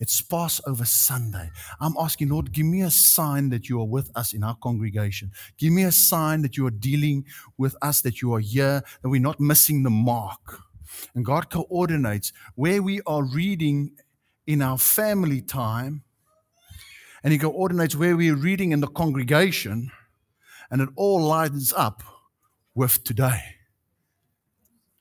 It's 0.00 0.20
Passover 0.20 0.84
Sunday. 0.84 1.50
I'm 1.80 1.94
asking, 1.98 2.28
Lord, 2.28 2.52
give 2.52 2.66
me 2.66 2.82
a 2.82 2.90
sign 2.90 3.48
that 3.48 3.68
you 3.68 3.80
are 3.80 3.86
with 3.86 4.12
us 4.14 4.32
in 4.32 4.44
our 4.44 4.54
congregation. 4.54 5.32
Give 5.56 5.72
me 5.72 5.82
a 5.82 5.92
sign 5.92 6.42
that 6.42 6.56
you 6.56 6.64
are 6.68 6.70
dealing 6.72 7.26
with 7.56 7.74
us, 7.82 8.00
that 8.02 8.22
you 8.22 8.32
are 8.34 8.40
here, 8.40 8.82
that 9.02 9.08
we're 9.08 9.20
not 9.20 9.40
missing 9.40 9.82
the 9.82 9.90
mark. 9.90 10.60
And 11.16 11.24
God 11.24 11.50
coordinates 11.50 12.32
where 12.54 12.80
we 12.80 13.00
are 13.06 13.24
reading 13.24 13.96
in 14.46 14.62
our 14.62 14.78
family 14.78 15.40
time, 15.40 16.04
and 17.24 17.32
He 17.32 17.38
coordinates 17.38 17.96
where 17.96 18.16
we 18.16 18.30
are 18.30 18.36
reading 18.36 18.70
in 18.70 18.80
the 18.80 18.86
congregation, 18.86 19.90
and 20.70 20.80
it 20.80 20.88
all 20.94 21.20
lines 21.20 21.72
up 21.76 22.04
with 22.72 23.02
today 23.02 23.56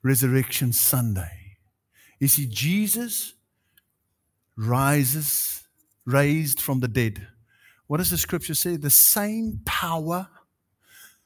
Resurrection 0.02 0.74
Sunday. 0.74 1.58
You 2.20 2.28
see, 2.28 2.48
Jesus 2.48 3.36
rises, 4.58 5.64
raised 6.06 6.60
from 6.60 6.80
the 6.80 6.88
dead. 6.88 7.28
What 7.86 7.98
does 7.98 8.10
the 8.10 8.18
scripture 8.18 8.56
say? 8.56 8.76
The 8.76 8.90
same 8.90 9.62
power 9.66 10.28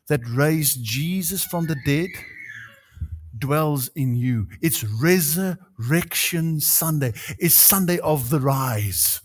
that 0.07 0.21
raised 0.27 0.83
Jesus 0.83 1.43
from 1.43 1.67
the 1.67 1.77
dead 1.85 2.09
dwells 3.37 3.89
in 3.95 4.15
you. 4.15 4.47
It's 4.61 4.83
Resurrection 4.83 6.59
Sunday. 6.59 7.13
It's 7.39 7.55
Sunday 7.55 7.97
of 7.99 8.29
the 8.29 8.39
rise. 8.39 9.21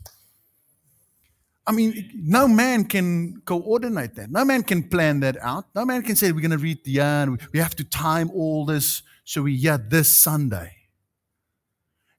I 1.67 1.73
mean, 1.73 2.11
no 2.15 2.47
man 2.47 2.85
can 2.85 3.43
coordinate 3.45 4.15
that. 4.15 4.31
No 4.31 4.45
man 4.45 4.63
can 4.63 4.85
plan 4.85 5.21
that 5.21 5.37
out. 5.43 5.67
No 5.75 5.85
man 5.85 6.03
can 6.03 6.15
say, 6.15 6.31
we're 6.31 6.41
going 6.41 6.53
to 6.53 6.59
read 6.59 6.85
the 6.85 7.01
and 7.01 7.43
we 7.53 7.59
have 7.59 7.75
to 7.77 7.85
time 7.85 8.31
all 8.31 8.65
this 8.65 9.03
so 9.25 9.43
we 9.43 9.59
get 9.59 9.91
this 9.91 10.17
Sunday. 10.17 10.73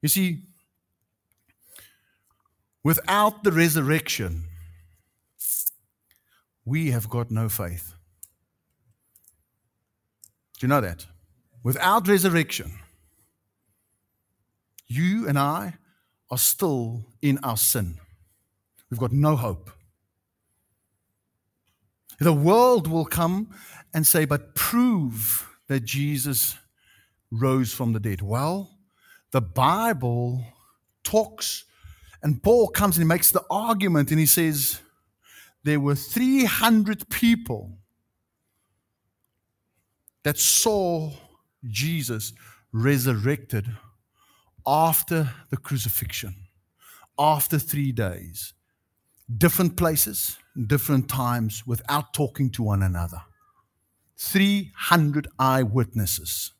You 0.02 0.10
see, 0.10 0.44
without 2.88 3.44
the 3.44 3.52
resurrection, 3.52 4.46
we 6.64 6.92
have 6.92 7.10
got 7.10 7.30
no 7.30 7.50
faith. 7.50 7.94
Do 10.58 10.66
you 10.66 10.70
know 10.70 10.80
that? 10.80 11.06
Without 11.64 12.08
resurrection, 12.08 12.80
you 14.88 15.28
and 15.28 15.38
I 15.38 15.74
are 16.32 16.38
still 16.38 17.04
in 17.22 17.40
our 17.44 17.58
sin. 17.58 17.98
We've 18.90 19.02
got 19.02 19.12
no 19.12 19.36
hope. 19.36 19.70
The 22.22 22.32
world 22.32 22.88
will 22.88 23.04
come 23.04 23.50
and 23.94 24.08
say, 24.08 24.24
but 24.24 24.56
prove 24.56 25.46
that 25.68 25.84
Jesus 25.84 26.56
rose 27.32 27.74
from 27.74 27.92
the 27.92 28.00
dead. 28.00 28.22
Well, 28.22 28.80
the 29.32 29.42
Bible 29.42 30.46
talks, 31.04 31.66
and 32.28 32.44
Paul 32.44 32.68
comes 32.68 32.98
and 32.98 33.06
he 33.06 33.08
makes 33.08 33.32
the 33.32 33.46
argument 33.50 34.12
and 34.12 34.20
he 34.20 34.26
says, 34.26 34.82
there 35.64 35.80
were 35.80 35.96
300 35.96 37.08
people 37.08 37.78
that 40.24 40.38
saw 40.38 41.14
Jesus 41.64 42.34
resurrected 42.74 43.66
after 44.66 45.32
the 45.52 45.56
crucifixion, 45.56 46.36
after 47.18 47.58
three 47.58 47.94
days. 47.94 48.54
Different 49.38 49.78
places, 49.78 50.38
different 50.68 51.08
times 51.08 51.64
without 51.66 52.14
talking 52.14 52.50
to 52.50 52.64
one 52.64 52.84
another. 52.84 53.22
300 54.18 55.30
eyewitnesses. 55.40 56.52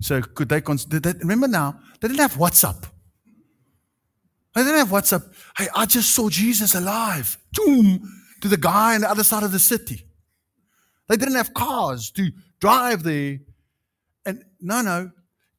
So 0.00 0.22
could 0.22 0.48
they, 0.48 0.62
cons- 0.62 0.86
did 0.86 1.02
they 1.02 1.12
remember 1.18 1.48
now, 1.48 1.80
they 2.00 2.08
didn't 2.08 2.20
have 2.20 2.36
WhatsApp. 2.36 2.84
They 4.56 4.62
didn't 4.62 4.78
have 4.78 4.88
WhatsApp. 4.88 5.22
Hey, 5.58 5.68
I 5.74 5.84
just 5.84 6.14
saw 6.14 6.30
Jesus 6.30 6.74
alive. 6.74 7.36
Boom, 7.52 8.00
to 8.40 8.48
the 8.48 8.56
guy 8.56 8.94
on 8.94 9.02
the 9.02 9.10
other 9.10 9.22
side 9.22 9.42
of 9.42 9.52
the 9.52 9.58
city. 9.58 10.06
They 11.10 11.16
didn't 11.18 11.34
have 11.34 11.52
cars 11.52 12.10
to 12.12 12.30
drive 12.58 13.02
there. 13.02 13.40
And 14.24 14.42
no, 14.58 14.80
no, 14.80 15.10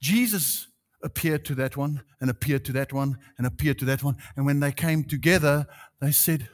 Jesus 0.01 0.66
appeared 1.04 1.46
to 1.46 1.54
that 1.56 1.77
one 1.77 2.01
and 2.20 2.32
appeared 2.32 2.66
to 2.66 2.72
that 2.72 2.92
one 2.92 3.20
and 3.38 3.46
appeared 3.46 3.77
to 3.80 3.86
that 3.86 4.01
one. 4.01 4.18
And 4.36 4.48
when 4.48 4.62
they 4.62 4.72
came 4.72 5.04
together, 5.04 5.68
they 6.01 6.12
said, 6.12 6.50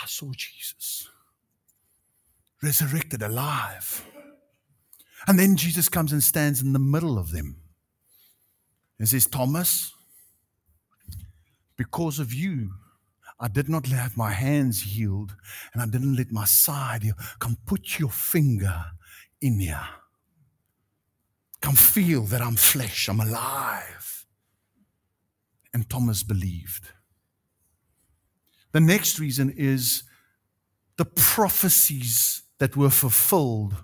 I 0.00 0.06
saw 0.06 0.30
Jesus 0.36 1.08
resurrected 2.62 3.20
alive. 3.20 4.08
And 5.26 5.40
then 5.40 5.56
Jesus 5.56 5.88
comes 5.88 6.12
and 6.12 6.22
stands 6.22 6.62
in 6.62 6.72
the 6.72 6.78
middle 6.78 7.18
of 7.18 7.32
them 7.32 7.56
and 9.00 9.08
says, 9.08 9.26
Thomas, 9.26 9.93
because 11.76 12.18
of 12.18 12.32
you, 12.32 12.72
I 13.40 13.48
did 13.48 13.68
not 13.68 13.90
let 13.90 14.16
my 14.16 14.30
hands 14.30 14.82
healed 14.82 15.34
and 15.72 15.82
I 15.82 15.86
didn't 15.86 16.16
let 16.16 16.30
my 16.30 16.44
side 16.44 17.02
heal. 17.02 17.14
Come 17.38 17.58
put 17.66 17.98
your 17.98 18.10
finger 18.10 18.84
in 19.40 19.60
here. 19.60 19.88
Come 21.60 21.74
feel 21.74 22.22
that 22.24 22.40
I'm 22.42 22.56
flesh, 22.56 23.08
I'm 23.08 23.20
alive. 23.20 24.26
And 25.72 25.88
Thomas 25.88 26.22
believed. 26.22 26.90
The 28.72 28.80
next 28.80 29.18
reason 29.18 29.52
is 29.56 30.04
the 30.96 31.04
prophecies 31.04 32.42
that 32.58 32.76
were 32.76 32.90
fulfilled 32.90 33.76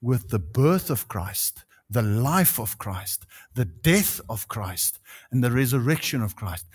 with 0.00 0.28
the 0.28 0.38
birth 0.38 0.88
of 0.90 1.08
Christ, 1.08 1.64
the 1.90 2.02
life 2.02 2.58
of 2.58 2.78
Christ, 2.78 3.26
the 3.54 3.64
death 3.64 4.20
of 4.28 4.48
Christ, 4.48 4.98
and 5.30 5.42
the 5.42 5.50
resurrection 5.50 6.22
of 6.22 6.36
Christ. 6.36 6.66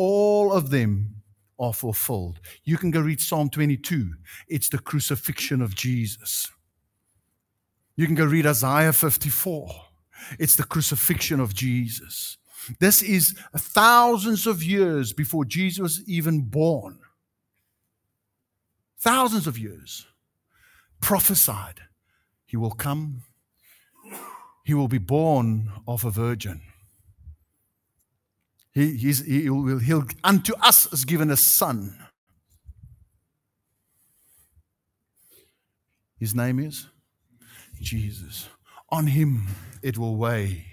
All 0.00 0.52
of 0.52 0.70
them 0.70 1.16
are 1.58 1.74
fulfilled. 1.74 2.38
You 2.62 2.78
can 2.78 2.92
go 2.92 3.00
read 3.00 3.20
Psalm 3.20 3.50
22. 3.50 4.14
It's 4.46 4.68
the 4.68 4.78
crucifixion 4.78 5.60
of 5.60 5.74
Jesus. 5.74 6.48
You 7.96 8.06
can 8.06 8.14
go 8.14 8.24
read 8.24 8.46
Isaiah 8.46 8.92
54. 8.92 9.68
It's 10.38 10.54
the 10.54 10.62
crucifixion 10.62 11.40
of 11.40 11.52
Jesus. 11.52 12.38
This 12.78 13.02
is 13.02 13.34
thousands 13.56 14.46
of 14.46 14.62
years 14.62 15.12
before 15.12 15.44
Jesus 15.44 15.80
was 15.80 16.08
even 16.08 16.42
born. 16.42 17.00
Thousands 19.00 19.48
of 19.48 19.58
years 19.58 20.06
prophesied 21.00 21.80
he 22.46 22.56
will 22.56 22.70
come, 22.70 23.22
he 24.62 24.74
will 24.74 24.86
be 24.86 24.98
born 24.98 25.72
of 25.88 26.04
a 26.04 26.10
virgin. 26.10 26.62
He, 28.78 28.96
he's, 28.96 29.26
he 29.26 29.50
will, 29.50 29.80
he'll, 29.80 30.04
unto 30.22 30.54
us 30.62 30.86
is 30.92 31.04
given 31.04 31.32
a 31.32 31.36
son. 31.36 31.98
His 36.20 36.32
name 36.32 36.60
is 36.60 36.86
Jesus. 37.80 38.48
On 38.90 39.08
him 39.08 39.48
it 39.82 39.98
will 39.98 40.14
weigh 40.14 40.64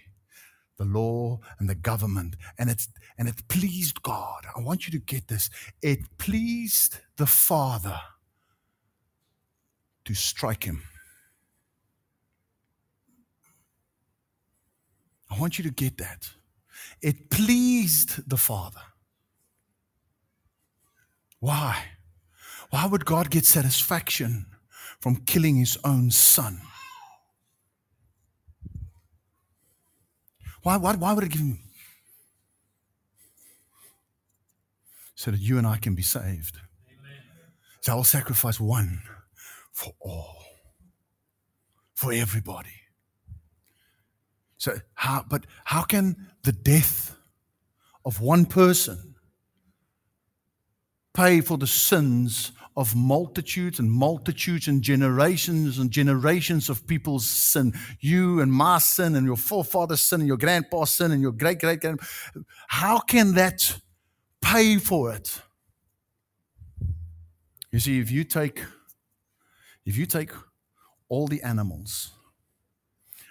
the 0.77 0.85
law 0.85 1.39
and 1.57 1.67
the 1.67 1.73
government. 1.73 2.35
And, 2.59 2.69
it's, 2.69 2.89
and 3.17 3.27
it 3.27 3.47
pleased 3.47 4.03
God. 4.03 4.45
I 4.55 4.59
want 4.61 4.85
you 4.85 4.91
to 4.91 5.03
get 5.03 5.27
this. 5.27 5.49
It 5.81 6.19
pleased 6.19 6.99
the 7.17 7.25
Father 7.25 7.99
to 10.03 10.13
strike 10.13 10.65
him. 10.65 10.83
I 15.31 15.39
want 15.39 15.57
you 15.57 15.63
to 15.63 15.71
get 15.71 15.97
that. 15.97 16.29
It 17.01 17.29
pleased 17.29 18.29
the 18.29 18.37
Father. 18.37 18.81
Why? 21.39 21.83
Why 22.69 22.87
would 22.87 23.05
God 23.05 23.29
get 23.29 23.45
satisfaction 23.45 24.47
from 24.99 25.17
killing 25.17 25.57
his 25.57 25.77
own 25.83 26.11
son? 26.11 26.61
Why, 30.63 30.77
why, 30.77 30.95
why 30.95 31.13
would 31.13 31.23
it 31.23 31.29
give 31.29 31.41
him? 31.41 31.59
So 35.13 35.31
that 35.31 35.39
you 35.39 35.59
and 35.59 35.67
I 35.67 35.77
can 35.77 35.93
be 35.93 36.01
saved. 36.01 36.57
Amen. 36.87 37.21
So 37.81 37.93
I 37.93 37.95
will 37.95 38.03
sacrifice 38.03 38.59
one 38.59 39.03
for 39.71 39.93
all, 39.99 40.43
for 41.93 42.11
everybody. 42.11 42.84
So 44.65 44.79
how 44.95 45.23
but 45.29 45.45
how 45.63 45.83
can 45.83 46.15
the 46.41 46.51
death 46.51 47.15
of 48.03 48.19
one 48.19 48.47
person 48.47 49.13
pay 51.13 51.39
for 51.39 51.55
the 51.55 51.67
sins 51.67 52.51
of 52.75 52.95
multitudes 52.95 53.77
and 53.77 53.91
multitudes 53.91 54.67
and 54.67 54.81
generations 54.81 55.77
and 55.77 55.91
generations 55.91 56.67
of 56.67 56.87
people's 56.87 57.29
sin. 57.29 57.73
You 57.99 58.41
and 58.41 58.51
my 58.51 58.79
sin 58.79 59.15
and 59.15 59.27
your 59.27 59.37
forefather's 59.37 60.01
sin 60.01 60.21
and 60.21 60.27
your 60.27 60.37
grandpa's 60.37 60.89
sin 60.89 61.11
and 61.11 61.21
your 61.21 61.31
great 61.31 61.59
great 61.59 61.81
grand. 61.81 61.99
How 62.67 62.97
can 62.97 63.35
that 63.35 63.79
pay 64.41 64.79
for 64.79 65.13
it? 65.13 65.41
You 67.71 67.79
see, 67.79 67.99
if 67.99 68.09
you 68.09 68.23
take 68.23 68.63
if 69.85 69.95
you 69.95 70.07
take 70.07 70.31
all 71.07 71.27
the 71.27 71.43
animals 71.43 72.14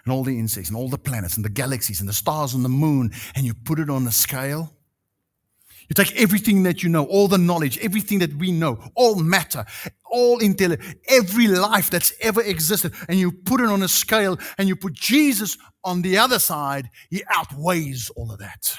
and 0.05 0.13
all 0.13 0.25
the 0.25 0.39
insects 0.39 0.69
and 0.69 0.77
all 0.77 0.89
the 0.89 0.99
planets 0.99 1.37
and 1.37 1.45
the 1.45 1.51
galaxies 1.51 2.01
and 2.01 2.09
the 2.09 2.13
stars 2.13 2.55
and 2.55 2.65
the 2.65 2.69
moon 2.69 3.11
and 3.35 3.47
you 3.47 3.55
put 3.55 3.79
it 3.79 3.89
on 3.89 4.07
a 4.07 4.13
scale, 4.13 4.73
you 5.89 5.95
take 5.95 6.15
everything 6.17 6.63
that 6.63 6.83
you 6.83 6.89
know, 6.89 7.05
all 7.05 7.29
the 7.29 7.39
knowledge, 7.39 7.79
everything 7.79 8.19
that 8.21 8.35
we 8.35 8.53
know, 8.53 8.83
all 8.95 9.17
matter, 9.17 9.65
all 10.11 10.39
intelligence, 10.39 10.95
every 11.09 11.47
life 11.47 11.91
that's 11.91 12.13
ever 12.21 12.43
existed, 12.43 12.95
and 13.09 13.19
you 13.19 13.31
put 13.31 13.61
it 13.61 13.67
on 13.67 13.83
a 13.83 13.89
scale 13.89 14.39
and 14.57 14.69
you 14.69 14.77
put 14.77 14.95
Jesus 14.95 15.59
on 15.83 16.01
the 16.01 16.17
other 16.17 16.39
side, 16.39 16.89
he 17.11 17.23
outweighs 17.29 18.11
all 18.17 18.33
of 18.33 18.39
that. 18.39 18.75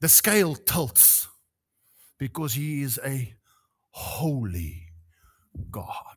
The 0.00 0.08
scale 0.08 0.54
tilts 0.54 1.28
because 2.18 2.54
he 2.54 2.82
is 2.82 3.00
a 3.04 3.34
holy 3.90 4.86
God. 5.70 6.16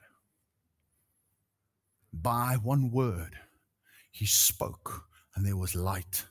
By 2.13 2.57
one 2.61 2.91
word, 2.91 3.35
he 4.13 4.28
spoke, 4.28 5.06
and 5.36 5.45
there 5.45 5.58
was 5.58 5.73
light. 5.73 6.26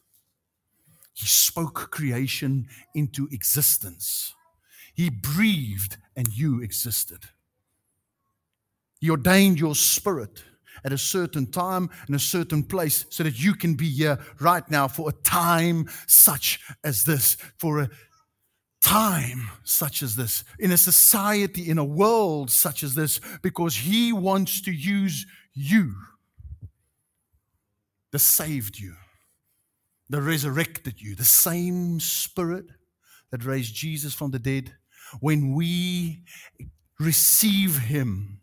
He 1.13 1.27
spoke 1.27 1.91
creation 1.91 2.69
into 2.95 3.29
existence. 3.33 4.35
He 4.95 5.11
breathed, 5.11 5.97
and 6.17 6.29
you 6.29 6.63
existed. 6.63 7.25
He 9.01 9.11
ordained 9.11 9.59
your 9.59 9.75
spirit 9.75 10.45
at 10.85 10.93
a 10.93 10.99
certain 10.99 11.51
time 11.51 11.91
in 12.09 12.15
a 12.15 12.21
certain 12.21 12.63
place 12.63 13.05
so 13.11 13.25
that 13.25 13.43
you 13.43 13.55
can 13.55 13.75
be 13.75 13.91
here 13.91 14.19
right 14.41 14.69
now 14.71 14.87
for 14.87 15.09
a 15.09 15.23
time 15.25 15.89
such 16.07 16.61
as 16.85 17.03
this, 17.03 17.37
for 17.59 17.81
a 17.81 17.91
time 18.81 19.51
such 19.65 20.05
as 20.05 20.15
this, 20.15 20.45
in 20.61 20.71
a 20.71 20.77
society, 20.77 21.69
in 21.69 21.79
a 21.79 21.85
world 21.85 22.49
such 22.49 22.85
as 22.85 22.95
this, 22.95 23.21
because 23.43 23.75
He 23.75 24.13
wants 24.13 24.61
to 24.63 24.71
use 24.71 25.27
you, 25.53 25.95
that 28.13 28.19
saved 28.21 28.79
you, 28.79 28.95
that 30.11 30.23
resurrected 30.23 31.01
you, 31.01 31.17
the 31.17 31.25
same 31.25 31.99
Spirit 31.99 32.67
that 33.31 33.45
raised 33.45 33.75
Jesus 33.75 34.15
from 34.15 34.31
the 34.31 34.39
dead. 34.39 34.75
When 35.21 35.55
we 35.55 36.23
receive 37.01 37.79
Him, 37.79 38.41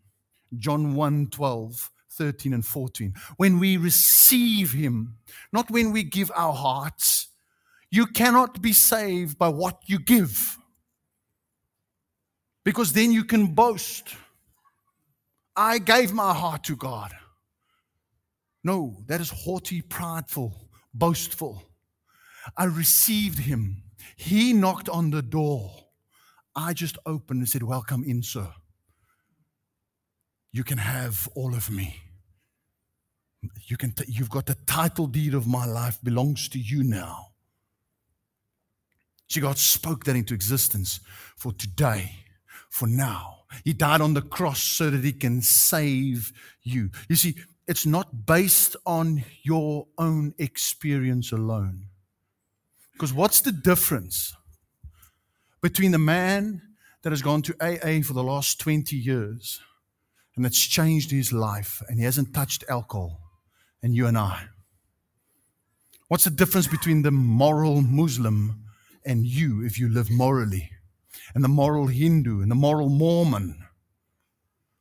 John 0.56 0.94
1 0.94 1.28
12, 1.28 1.90
13 2.10 2.52
and 2.52 2.66
14. 2.66 3.14
When 3.36 3.58
we 3.58 3.76
receive 3.76 4.72
Him, 4.72 5.16
not 5.52 5.70
when 5.70 5.92
we 5.92 6.02
give 6.02 6.30
our 6.34 6.52
hearts, 6.52 7.28
you 7.90 8.06
cannot 8.06 8.60
be 8.60 8.72
saved 8.72 9.38
by 9.38 9.48
what 9.48 9.80
you 9.86 9.98
give. 9.98 10.58
Because 12.64 12.92
then 12.92 13.12
you 13.12 13.24
can 13.24 13.54
boast. 13.54 14.14
I 15.56 15.78
gave 15.78 16.12
my 16.12 16.34
heart 16.34 16.64
to 16.64 16.76
God. 16.76 17.12
No, 18.62 19.02
that 19.06 19.20
is 19.20 19.30
haughty, 19.30 19.80
prideful, 19.82 20.68
boastful. 20.92 21.62
I 22.56 22.64
received 22.64 23.38
him. 23.38 23.82
He 24.16 24.52
knocked 24.52 24.88
on 24.88 25.10
the 25.10 25.22
door. 25.22 25.70
I 26.54 26.72
just 26.72 26.98
opened 27.06 27.40
and 27.40 27.48
said, 27.48 27.62
Welcome 27.62 28.04
in, 28.04 28.22
sir. 28.22 28.48
You 30.52 30.64
can 30.64 30.78
have 30.78 31.28
all 31.34 31.54
of 31.54 31.70
me. 31.70 31.96
You 33.66 33.76
can 33.76 33.92
t- 33.92 34.04
you've 34.08 34.30
got 34.30 34.46
the 34.46 34.56
title 34.66 35.06
deed 35.06 35.32
of 35.32 35.46
my 35.46 35.64
life 35.64 35.98
belongs 36.02 36.48
to 36.50 36.58
you 36.58 36.82
now. 36.82 37.28
See, 39.28 39.40
God 39.40 39.58
spoke 39.58 40.04
that 40.04 40.16
into 40.16 40.34
existence 40.34 41.00
for 41.36 41.52
today, 41.52 42.16
for 42.68 42.88
now. 42.88 43.44
He 43.64 43.72
died 43.72 44.00
on 44.00 44.14
the 44.14 44.22
cross 44.22 44.60
so 44.60 44.90
that 44.90 45.04
He 45.04 45.12
can 45.12 45.40
save 45.40 46.32
you. 46.62 46.90
You 47.08 47.16
see, 47.16 47.36
it's 47.70 47.86
not 47.86 48.26
based 48.26 48.74
on 48.84 49.24
your 49.44 49.86
own 49.96 50.34
experience 50.38 51.30
alone. 51.30 51.86
Because 52.92 53.14
what's 53.14 53.42
the 53.42 53.52
difference 53.52 54.34
between 55.62 55.92
the 55.92 55.98
man 55.98 56.62
that 57.02 57.10
has 57.10 57.22
gone 57.22 57.42
to 57.42 57.54
AA 57.60 58.02
for 58.02 58.12
the 58.12 58.24
last 58.24 58.58
20 58.58 58.96
years 58.96 59.60
and 60.34 60.44
that's 60.44 60.58
changed 60.58 61.12
his 61.12 61.32
life 61.32 61.80
and 61.88 62.00
he 62.00 62.04
hasn't 62.04 62.34
touched 62.34 62.64
alcohol 62.68 63.20
and 63.84 63.94
you 63.94 64.08
and 64.08 64.18
I? 64.18 64.46
What's 66.08 66.24
the 66.24 66.30
difference 66.30 66.66
between 66.66 67.02
the 67.02 67.12
moral 67.12 67.82
Muslim 67.82 68.64
and 69.06 69.24
you 69.24 69.64
if 69.64 69.78
you 69.78 69.88
live 69.88 70.10
morally? 70.10 70.72
And 71.36 71.44
the 71.44 71.48
moral 71.48 71.86
Hindu 71.86 72.42
and 72.42 72.50
the 72.50 72.56
moral 72.56 72.88
Mormon? 72.88 73.64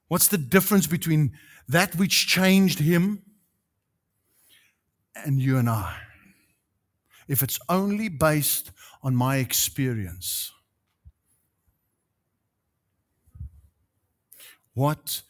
What's 0.10 0.28
the 0.28 0.38
difference 0.38 0.88
between 0.88 1.32
that 1.67 1.95
which 1.95 2.28
changed 2.28 2.80
him 2.80 3.22
and 5.15 5.39
you 5.39 5.58
and 5.58 5.69
I? 5.69 5.95
If 7.28 7.43
it's 7.43 7.60
only 7.69 8.10
based 8.10 8.72
on 9.04 9.15
my 9.15 9.38
experience, 9.38 10.52
what 14.74 15.22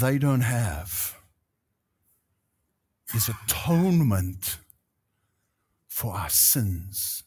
they 0.00 0.18
don't 0.18 0.42
have 0.42 1.16
is 3.14 3.30
atonement 3.30 4.58
for 5.88 6.12
our 6.12 6.28
sins. 6.28 7.22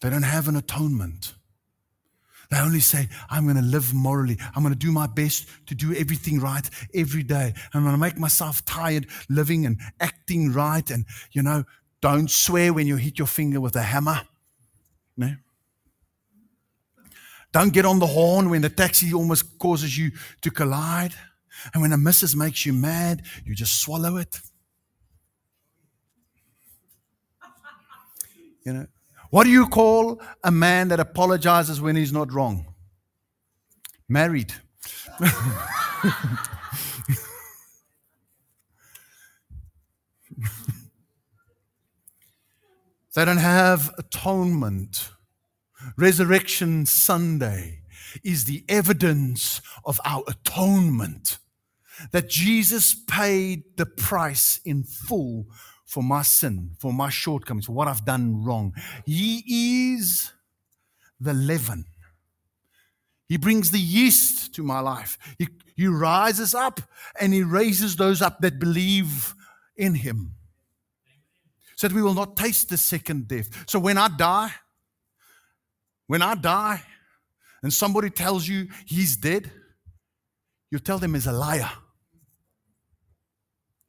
They 0.00 0.08
don't 0.08 0.22
have 0.22 0.48
an 0.48 0.56
atonement. 0.56 1.34
They 2.50 2.58
only 2.58 2.80
say, 2.80 3.08
I'm 3.30 3.44
going 3.44 3.56
to 3.56 3.62
live 3.62 3.94
morally. 3.94 4.36
I'm 4.56 4.62
going 4.62 4.74
to 4.74 4.78
do 4.78 4.90
my 4.90 5.06
best 5.06 5.48
to 5.66 5.74
do 5.74 5.94
everything 5.94 6.40
right 6.40 6.68
every 6.94 7.22
day. 7.22 7.54
I'm 7.72 7.82
going 7.82 7.94
to 7.94 8.00
make 8.00 8.18
myself 8.18 8.64
tired 8.64 9.06
living 9.28 9.66
and 9.66 9.78
acting 10.00 10.52
right. 10.52 10.88
And, 10.90 11.06
you 11.30 11.42
know, 11.42 11.64
don't 12.00 12.28
swear 12.28 12.72
when 12.72 12.88
you 12.88 12.96
hit 12.96 13.18
your 13.18 13.28
finger 13.28 13.60
with 13.60 13.76
a 13.76 13.82
hammer. 13.82 14.22
No. 15.16 15.34
Don't 17.52 17.72
get 17.72 17.84
on 17.84 18.00
the 18.00 18.06
horn 18.06 18.50
when 18.50 18.62
the 18.62 18.68
taxi 18.68 19.14
almost 19.14 19.58
causes 19.58 19.96
you 19.96 20.10
to 20.42 20.50
collide. 20.50 21.14
And 21.72 21.82
when 21.82 21.92
a 21.92 21.98
missus 21.98 22.34
makes 22.34 22.66
you 22.66 22.72
mad, 22.72 23.22
you 23.44 23.54
just 23.54 23.80
swallow 23.80 24.16
it. 24.16 24.40
You 28.64 28.72
know, 28.72 28.86
what 29.30 29.44
do 29.44 29.50
you 29.50 29.66
call 29.68 30.20
a 30.42 30.50
man 30.50 30.88
that 30.88 31.00
apologizes 31.00 31.80
when 31.80 31.96
he's 31.96 32.12
not 32.12 32.32
wrong? 32.32 32.74
Married. 34.08 34.52
they 43.14 43.24
don't 43.24 43.36
have 43.38 43.92
atonement. 43.98 45.10
Resurrection 45.96 46.84
Sunday 46.84 47.82
is 48.24 48.44
the 48.44 48.64
evidence 48.68 49.62
of 49.84 50.00
our 50.04 50.24
atonement 50.26 51.38
that 52.12 52.28
Jesus 52.28 52.94
paid 52.94 53.62
the 53.76 53.86
price 53.86 54.60
in 54.64 54.82
full 54.84 55.46
for 55.90 56.04
my 56.04 56.22
sin, 56.22 56.70
for 56.78 56.92
my 56.92 57.10
shortcomings, 57.10 57.66
for 57.66 57.72
what 57.72 57.88
I've 57.88 58.04
done 58.04 58.44
wrong. 58.44 58.72
He 59.04 59.92
is 59.92 60.30
the 61.18 61.34
leaven. 61.34 61.84
He 63.28 63.36
brings 63.36 63.72
the 63.72 63.80
yeast 63.80 64.54
to 64.54 64.62
my 64.62 64.78
life. 64.78 65.18
He, 65.36 65.48
he 65.74 65.88
rises 65.88 66.54
up 66.54 66.80
and 67.20 67.34
he 67.34 67.42
raises 67.42 67.96
those 67.96 68.22
up 68.22 68.40
that 68.40 68.60
believe 68.60 69.34
in 69.76 69.96
him. 69.96 70.36
So 71.74 71.88
that 71.88 71.94
we 71.94 72.02
will 72.02 72.14
not 72.14 72.36
taste 72.36 72.68
the 72.68 72.76
second 72.76 73.26
death. 73.26 73.68
So 73.68 73.80
when 73.80 73.98
I 73.98 74.10
die, 74.16 74.52
when 76.06 76.22
I 76.22 76.36
die 76.36 76.82
and 77.64 77.72
somebody 77.72 78.10
tells 78.10 78.46
you 78.46 78.68
he's 78.86 79.16
dead, 79.16 79.50
you 80.70 80.78
tell 80.78 81.00
them 81.00 81.14
he's 81.14 81.26
a 81.26 81.32
liar. 81.32 81.70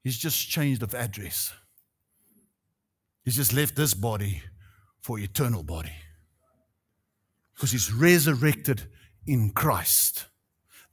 He's 0.04 0.18
just 0.18 0.50
changed 0.50 0.82
of 0.82 0.96
address. 0.96 1.54
He's 3.24 3.36
just 3.36 3.54
left 3.54 3.76
this 3.76 3.94
body 3.94 4.42
for 5.02 5.20
eternal 5.20 5.64
body. 5.64 5.94
Because 7.54 7.72
he's 7.72 7.92
resurrected 7.92 8.88
in 9.28 9.52
Christ. 9.52 10.26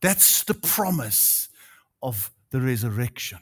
That's 0.01 0.45
the 0.45 0.55
promise 0.55 1.49
of 2.03 2.31
the 2.51 2.61
resurrection. 2.61 3.39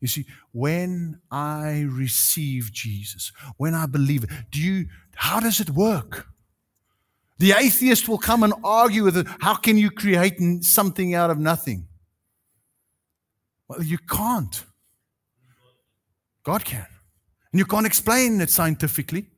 You 0.00 0.08
see, 0.08 0.26
when 0.52 1.20
I 1.30 1.86
receive 1.88 2.70
Jesus, 2.72 3.32
when 3.56 3.74
I 3.74 3.86
believe 3.86 4.26
do 4.50 4.60
you 4.60 4.86
how 5.14 5.40
does 5.40 5.60
it 5.60 5.70
work? 5.70 6.26
The 7.38 7.52
atheist 7.52 8.08
will 8.08 8.18
come 8.18 8.42
and 8.42 8.52
argue 8.62 9.04
with 9.04 9.16
it. 9.16 9.26
How 9.40 9.54
can 9.54 9.76
you 9.78 9.90
create 9.90 10.38
something 10.62 11.14
out 11.14 11.30
of 11.30 11.38
nothing? 11.38 11.88
Well, 13.66 13.82
you 13.82 13.98
can't. 13.98 14.64
God 16.44 16.64
can. 16.64 16.86
And 17.54 17.60
you 17.60 17.66
can't 17.66 17.86
explain 17.86 18.40
it 18.40 18.50
scientifically. 18.50 19.28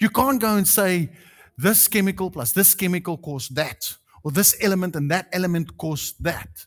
You 0.00 0.10
can't 0.10 0.40
go 0.40 0.56
and 0.56 0.66
say, 0.66 1.08
this 1.56 1.86
chemical 1.86 2.28
plus 2.28 2.50
this 2.50 2.74
chemical 2.74 3.16
caused 3.16 3.54
that, 3.54 3.96
or 4.24 4.32
this 4.32 4.56
element 4.60 4.96
and 4.96 5.08
that 5.12 5.28
element 5.32 5.78
caused 5.78 6.20
that. 6.24 6.66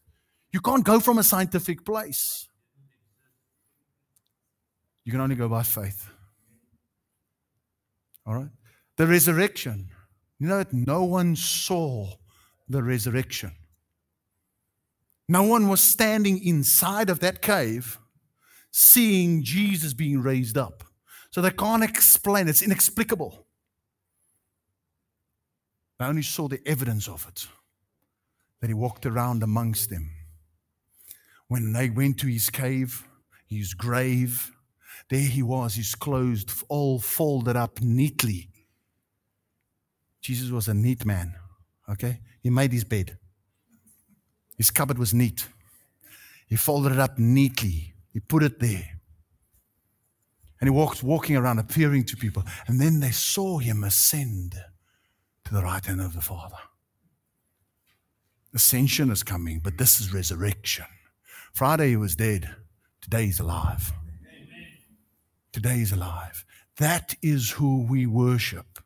You 0.54 0.62
can't 0.62 0.86
go 0.86 1.02
from 1.02 1.18
a 1.18 1.24
scientific 1.24 1.84
place. 1.84 2.48
You 5.04 5.12
can 5.12 5.20
only 5.20 5.36
go 5.36 5.50
by 5.50 5.64
faith. 5.64 6.10
All 8.26 8.36
right? 8.36 8.52
The 8.96 9.06
resurrection. 9.06 9.90
You 10.40 10.48
know 10.48 10.60
that 10.60 10.72
no 10.72 11.04
one 11.04 11.36
saw 11.36 12.14
the 12.70 12.82
resurrection. 12.82 13.52
No 15.28 15.44
one 15.44 15.68
was 15.68 15.82
standing 15.82 16.42
inside 16.42 17.10
of 17.10 17.20
that 17.20 17.42
cave 17.42 18.00
seeing 18.72 19.44
Jesus 19.44 19.94
being 19.94 20.22
raised 20.22 20.58
up. 20.58 20.86
So 21.34 21.42
they 21.42 21.50
can't 21.50 21.84
explain. 21.84 22.48
It's 22.48 22.62
inexplicable. 22.62 23.48
They 25.98 26.06
only 26.06 26.22
saw 26.22 26.48
the 26.48 26.62
evidence 26.64 27.08
of 27.08 27.26
it. 27.28 27.48
That 28.62 28.68
he 28.68 28.76
walked 28.76 29.08
around 29.08 29.42
amongst 29.42 29.90
them. 29.90 30.12
When 31.48 31.74
they 31.74 31.90
went 31.90 32.20
to 32.20 32.28
his 32.28 32.52
cave, 32.52 33.04
his 33.48 33.74
grave, 33.74 34.52
there 35.10 35.28
he 35.28 35.42
was, 35.42 35.74
his 35.74 35.96
clothes 35.96 36.46
all 36.70 37.00
folded 37.00 37.56
up 37.56 37.82
neatly. 37.82 38.50
Jesus 40.22 40.52
was 40.52 40.68
a 40.68 40.74
neat 40.76 41.04
man, 41.04 41.34
okay? 41.90 42.20
He 42.44 42.52
made 42.52 42.72
his 42.72 42.84
bed. 42.84 43.18
His 44.56 44.70
cupboard 44.70 45.00
was 45.00 45.16
neat. 45.16 45.48
He 46.48 46.58
folded 46.58 46.92
it 46.92 47.00
up 47.00 47.18
neatly. 47.18 47.96
He 48.14 48.20
put 48.20 48.44
it 48.44 48.60
there. 48.60 49.00
And 50.64 50.70
he 50.70 50.78
walked 50.78 51.04
walking 51.04 51.36
around, 51.36 51.60
appearing 51.60 52.06
to 52.06 52.16
people. 52.16 52.46
And 52.68 52.80
then 52.80 53.02
they 53.02 53.12
saw 53.12 53.58
him 53.58 53.84
ascend 53.84 54.56
to 55.44 55.54
the 55.54 55.62
right 55.62 55.86
hand 55.86 56.00
of 56.00 56.14
the 56.14 56.22
Father. 56.22 56.56
Ascension 58.54 59.12
is 59.12 59.24
coming, 59.24 59.60
but 59.60 59.78
this 59.78 60.00
is 60.00 60.14
resurrection. 60.14 60.86
Friday 61.52 61.90
he 61.90 61.96
was 61.98 62.16
dead. 62.16 62.50
Today 63.02 63.26
he's 63.26 63.42
alive. 63.42 63.92
Today 65.52 65.80
he's 65.80 65.92
alive. 65.92 66.46
That 66.78 67.14
is 67.22 67.50
who 67.50 67.86
we 67.86 68.06
worship. 68.06 68.80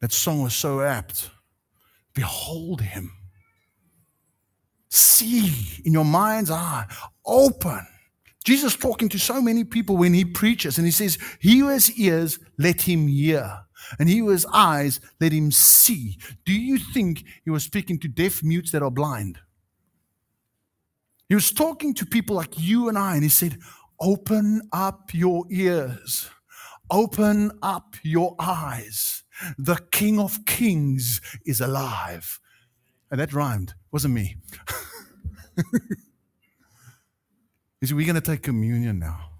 That 0.00 0.12
song 0.12 0.42
was 0.42 0.54
so 0.54 0.82
apt. 0.82 1.30
Behold 2.14 2.80
him. 2.80 3.10
See 4.88 5.82
in 5.84 5.92
your 5.92 6.04
mind's 6.04 6.52
eye, 6.52 6.86
open 7.26 7.84
Jesus 8.44 8.76
talking 8.76 9.08
to 9.08 9.18
so 9.18 9.40
many 9.40 9.64
people 9.64 9.96
when 9.96 10.12
he 10.12 10.24
preaches 10.24 10.76
and 10.76 10.86
he 10.86 10.90
says, 10.90 11.18
He 11.40 11.58
who 11.58 11.68
has 11.68 11.90
ears, 11.98 12.38
let 12.58 12.82
him 12.82 13.08
hear. 13.08 13.60
And 13.98 14.08
he 14.08 14.18
who 14.18 14.28
has 14.30 14.46
eyes, 14.52 15.00
let 15.20 15.32
him 15.32 15.50
see. 15.50 16.18
Do 16.44 16.52
you 16.52 16.78
think 16.78 17.24
he 17.44 17.50
was 17.50 17.64
speaking 17.64 17.98
to 18.00 18.08
deaf 18.08 18.42
mutes 18.42 18.70
that 18.72 18.82
are 18.82 18.90
blind? 18.90 19.38
He 21.28 21.34
was 21.34 21.50
talking 21.50 21.94
to 21.94 22.06
people 22.06 22.36
like 22.36 22.58
you 22.58 22.88
and 22.88 22.98
I, 22.98 23.14
and 23.14 23.22
he 23.22 23.28
said, 23.30 23.58
Open 24.00 24.68
up 24.72 25.14
your 25.14 25.44
ears, 25.50 26.28
open 26.90 27.58
up 27.62 27.96
your 28.02 28.36
eyes. 28.38 29.22
The 29.58 29.76
King 29.90 30.20
of 30.20 30.44
Kings 30.44 31.20
is 31.46 31.60
alive. 31.60 32.40
And 33.10 33.20
that 33.20 33.32
rhymed, 33.32 33.74
wasn't 33.90 34.14
me. 34.14 34.36
See, 37.86 37.94
we're 37.94 38.06
going 38.06 38.14
to 38.14 38.20
take 38.20 38.42
communion 38.42 38.98
now. 38.98 39.30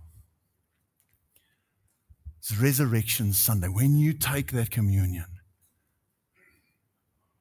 It's 2.38 2.56
Resurrection 2.56 3.32
Sunday. 3.32 3.68
When 3.68 3.96
you 3.96 4.12
take 4.12 4.52
that 4.52 4.70
communion, 4.70 5.24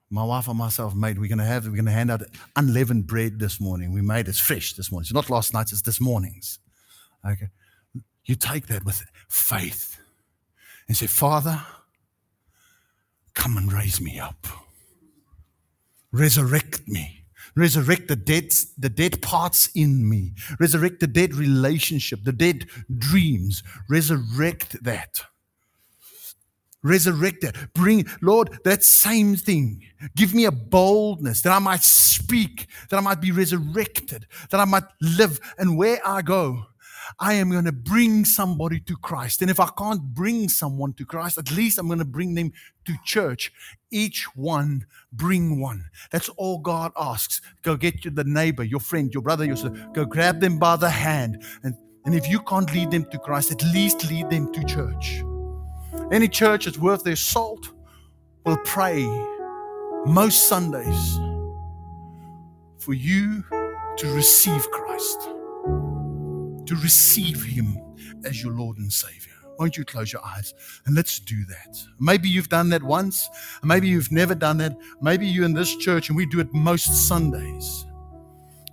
my 0.09 0.23
wife 0.23 0.47
and 0.47 0.57
myself 0.57 0.95
made, 0.95 1.19
we're 1.19 1.27
going 1.27 1.39
to 1.39 1.43
have, 1.43 1.65
we're 1.65 1.71
going 1.71 1.85
to 1.85 1.91
hand 1.91 2.11
out 2.11 2.21
unleavened 2.55 3.07
bread 3.07 3.39
this 3.39 3.59
morning. 3.59 3.91
We 3.91 4.01
made 4.01 4.27
it 4.27 4.35
fresh 4.35 4.73
this 4.73 4.91
morning. 4.91 5.05
It's 5.05 5.13
not 5.13 5.29
last 5.29 5.53
night's, 5.53 5.73
it's 5.73 5.81
this 5.81 5.99
morning's. 5.99 6.59
Okay. 7.27 7.49
You 8.25 8.35
take 8.35 8.67
that 8.67 8.85
with 8.85 9.03
faith 9.27 9.99
and 10.87 10.95
say, 10.95 11.07
Father, 11.07 11.61
come 13.33 13.57
and 13.57 13.73
raise 13.73 13.99
me 13.99 14.19
up. 14.19 14.47
Resurrect 16.11 16.87
me. 16.87 17.22
Resurrect 17.55 18.07
the 18.07 18.15
dead, 18.15 18.51
the 18.77 18.89
dead 18.89 19.21
parts 19.21 19.69
in 19.75 20.09
me. 20.09 20.33
Resurrect 20.59 20.99
the 20.99 21.07
dead 21.07 21.35
relationship, 21.35 22.23
the 22.23 22.31
dead 22.31 22.65
dreams. 22.97 23.63
Resurrect 23.89 24.83
that. 24.83 25.21
Resurrect 26.81 27.41
that. 27.41 27.73
Bring, 27.73 28.05
Lord, 28.21 28.59
that 28.65 28.83
same 28.83 29.35
thing. 29.35 29.83
Give 30.15 30.33
me 30.33 30.45
a 30.45 30.51
boldness 30.51 31.41
that 31.43 31.53
I 31.53 31.59
might 31.59 31.83
speak, 31.83 32.67
that 32.89 32.97
I 32.97 33.01
might 33.01 33.21
be 33.21 33.31
resurrected, 33.31 34.27
that 34.49 34.59
I 34.59 34.65
might 34.65 34.83
live. 34.99 35.39
And 35.57 35.77
where 35.77 36.05
I 36.05 36.21
go, 36.21 36.65
I 37.19 37.33
am 37.33 37.49
going 37.49 37.65
to 37.65 37.71
bring 37.71 38.25
somebody 38.25 38.79
to 38.81 38.95
Christ. 38.97 39.41
And 39.41 39.49
if 39.49 39.59
I 39.59 39.69
can't 39.77 40.01
bring 40.13 40.49
someone 40.49 40.93
to 40.93 41.05
Christ, 41.05 41.37
at 41.37 41.51
least 41.51 41.77
I'm 41.77 41.87
going 41.87 41.99
to 41.99 42.05
bring 42.05 42.35
them 42.35 42.51
to 42.85 42.93
church. 43.03 43.51
Each 43.91 44.25
one 44.35 44.85
bring 45.11 45.59
one. 45.59 45.85
That's 46.11 46.29
all 46.29 46.59
God 46.59 46.91
asks. 46.97 47.41
Go 47.61 47.75
get 47.75 48.05
you 48.05 48.11
the 48.11 48.23
neighbor, 48.23 48.63
your 48.63 48.79
friend, 48.79 49.13
your 49.13 49.23
brother, 49.23 49.45
your 49.45 49.55
sister. 49.55 49.89
Go 49.93 50.05
grab 50.05 50.39
them 50.39 50.59
by 50.59 50.75
the 50.75 50.89
hand. 50.89 51.43
And, 51.63 51.75
and 52.05 52.15
if 52.15 52.29
you 52.29 52.39
can't 52.41 52.73
lead 52.73 52.91
them 52.91 53.05
to 53.11 53.19
Christ, 53.19 53.51
at 53.51 53.63
least 53.73 54.09
lead 54.09 54.29
them 54.29 54.51
to 54.53 54.63
church. 54.63 55.23
Any 56.11 56.27
church 56.27 56.65
that's 56.65 56.77
worth 56.77 57.03
their 57.03 57.15
salt 57.15 57.69
will 58.45 58.57
pray 58.65 59.03
most 60.05 60.47
Sundays 60.47 61.19
for 62.77 62.93
you 62.93 63.43
to 63.97 64.13
receive 64.13 64.69
Christ 64.71 65.29
to 66.65 66.75
receive 66.75 67.43
Him 67.43 67.77
as 68.25 68.41
your 68.41 68.53
Lord 68.53 68.77
and 68.77 68.91
Savior. 68.91 69.33
Won't 69.59 69.77
you 69.77 69.85
close 69.85 70.11
your 70.11 70.25
eyes 70.25 70.53
and 70.85 70.95
let's 70.95 71.19
do 71.19 71.45
that? 71.45 71.77
Maybe 71.99 72.27
you've 72.27 72.49
done 72.49 72.69
that 72.69 72.83
once, 72.83 73.29
maybe 73.63 73.87
you've 73.87 74.11
never 74.11 74.35
done 74.35 74.57
that. 74.57 74.75
Maybe 75.01 75.27
you're 75.27 75.45
in 75.45 75.53
this 75.53 75.75
church 75.75 76.09
and 76.09 76.17
we 76.17 76.25
do 76.25 76.39
it 76.39 76.53
most 76.53 77.07
Sundays. 77.07 77.85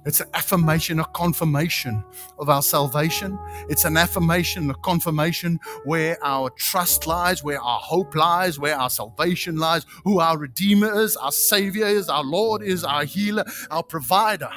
It's 0.07 0.20
an 0.20 0.29
affirmation, 0.33 0.98
a 0.98 1.05
confirmation 1.05 2.03
of 2.38 2.48
our 2.48 2.62
salvation. 2.62 3.38
It's 3.68 3.85
an 3.85 3.98
affirmation, 3.98 4.70
a 4.70 4.74
confirmation 4.74 5.61
where 5.85 6.16
our 6.24 6.48
trust 6.50 7.07
lies, 7.07 7.44
where 7.44 7.61
our 7.61 7.81
hope 7.81 8.14
lies, 8.14 8.59
where 8.59 8.76
our 8.76 8.88
salvation 8.88 9.57
lies, 9.57 9.85
who 10.05 10.18
our 10.18 10.38
Redeemer 10.38 11.03
is, 11.03 11.18
our 11.18 11.33
Savior 11.33 11.85
is, 11.85 12.09
our 12.09 12.24
Lord 12.24 12.62
is, 12.62 12.83
our 12.83 13.05
healer, 13.05 13.44
our 13.70 13.83
provider 13.83 14.50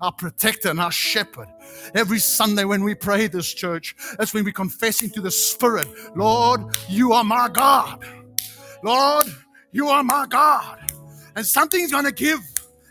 our 0.00 0.12
protector 0.12 0.70
and 0.70 0.80
our 0.80 0.92
shepherd. 0.92 1.48
Every 1.94 2.18
Sunday 2.18 2.64
when 2.64 2.82
we 2.82 2.94
pray 2.94 3.26
this 3.26 3.52
church, 3.52 3.94
that's 4.18 4.34
when 4.34 4.44
we're 4.44 4.52
confessing 4.52 5.10
to 5.10 5.20
the 5.20 5.30
Spirit, 5.30 5.88
Lord, 6.16 6.76
you 6.88 7.12
are 7.12 7.24
my 7.24 7.48
God. 7.48 8.04
Lord, 8.82 9.26
you 9.72 9.88
are 9.88 10.02
my 10.02 10.26
God. 10.28 10.78
And 11.34 11.44
something's 11.44 11.92
going 11.92 12.04
to 12.04 12.12
give 12.12 12.40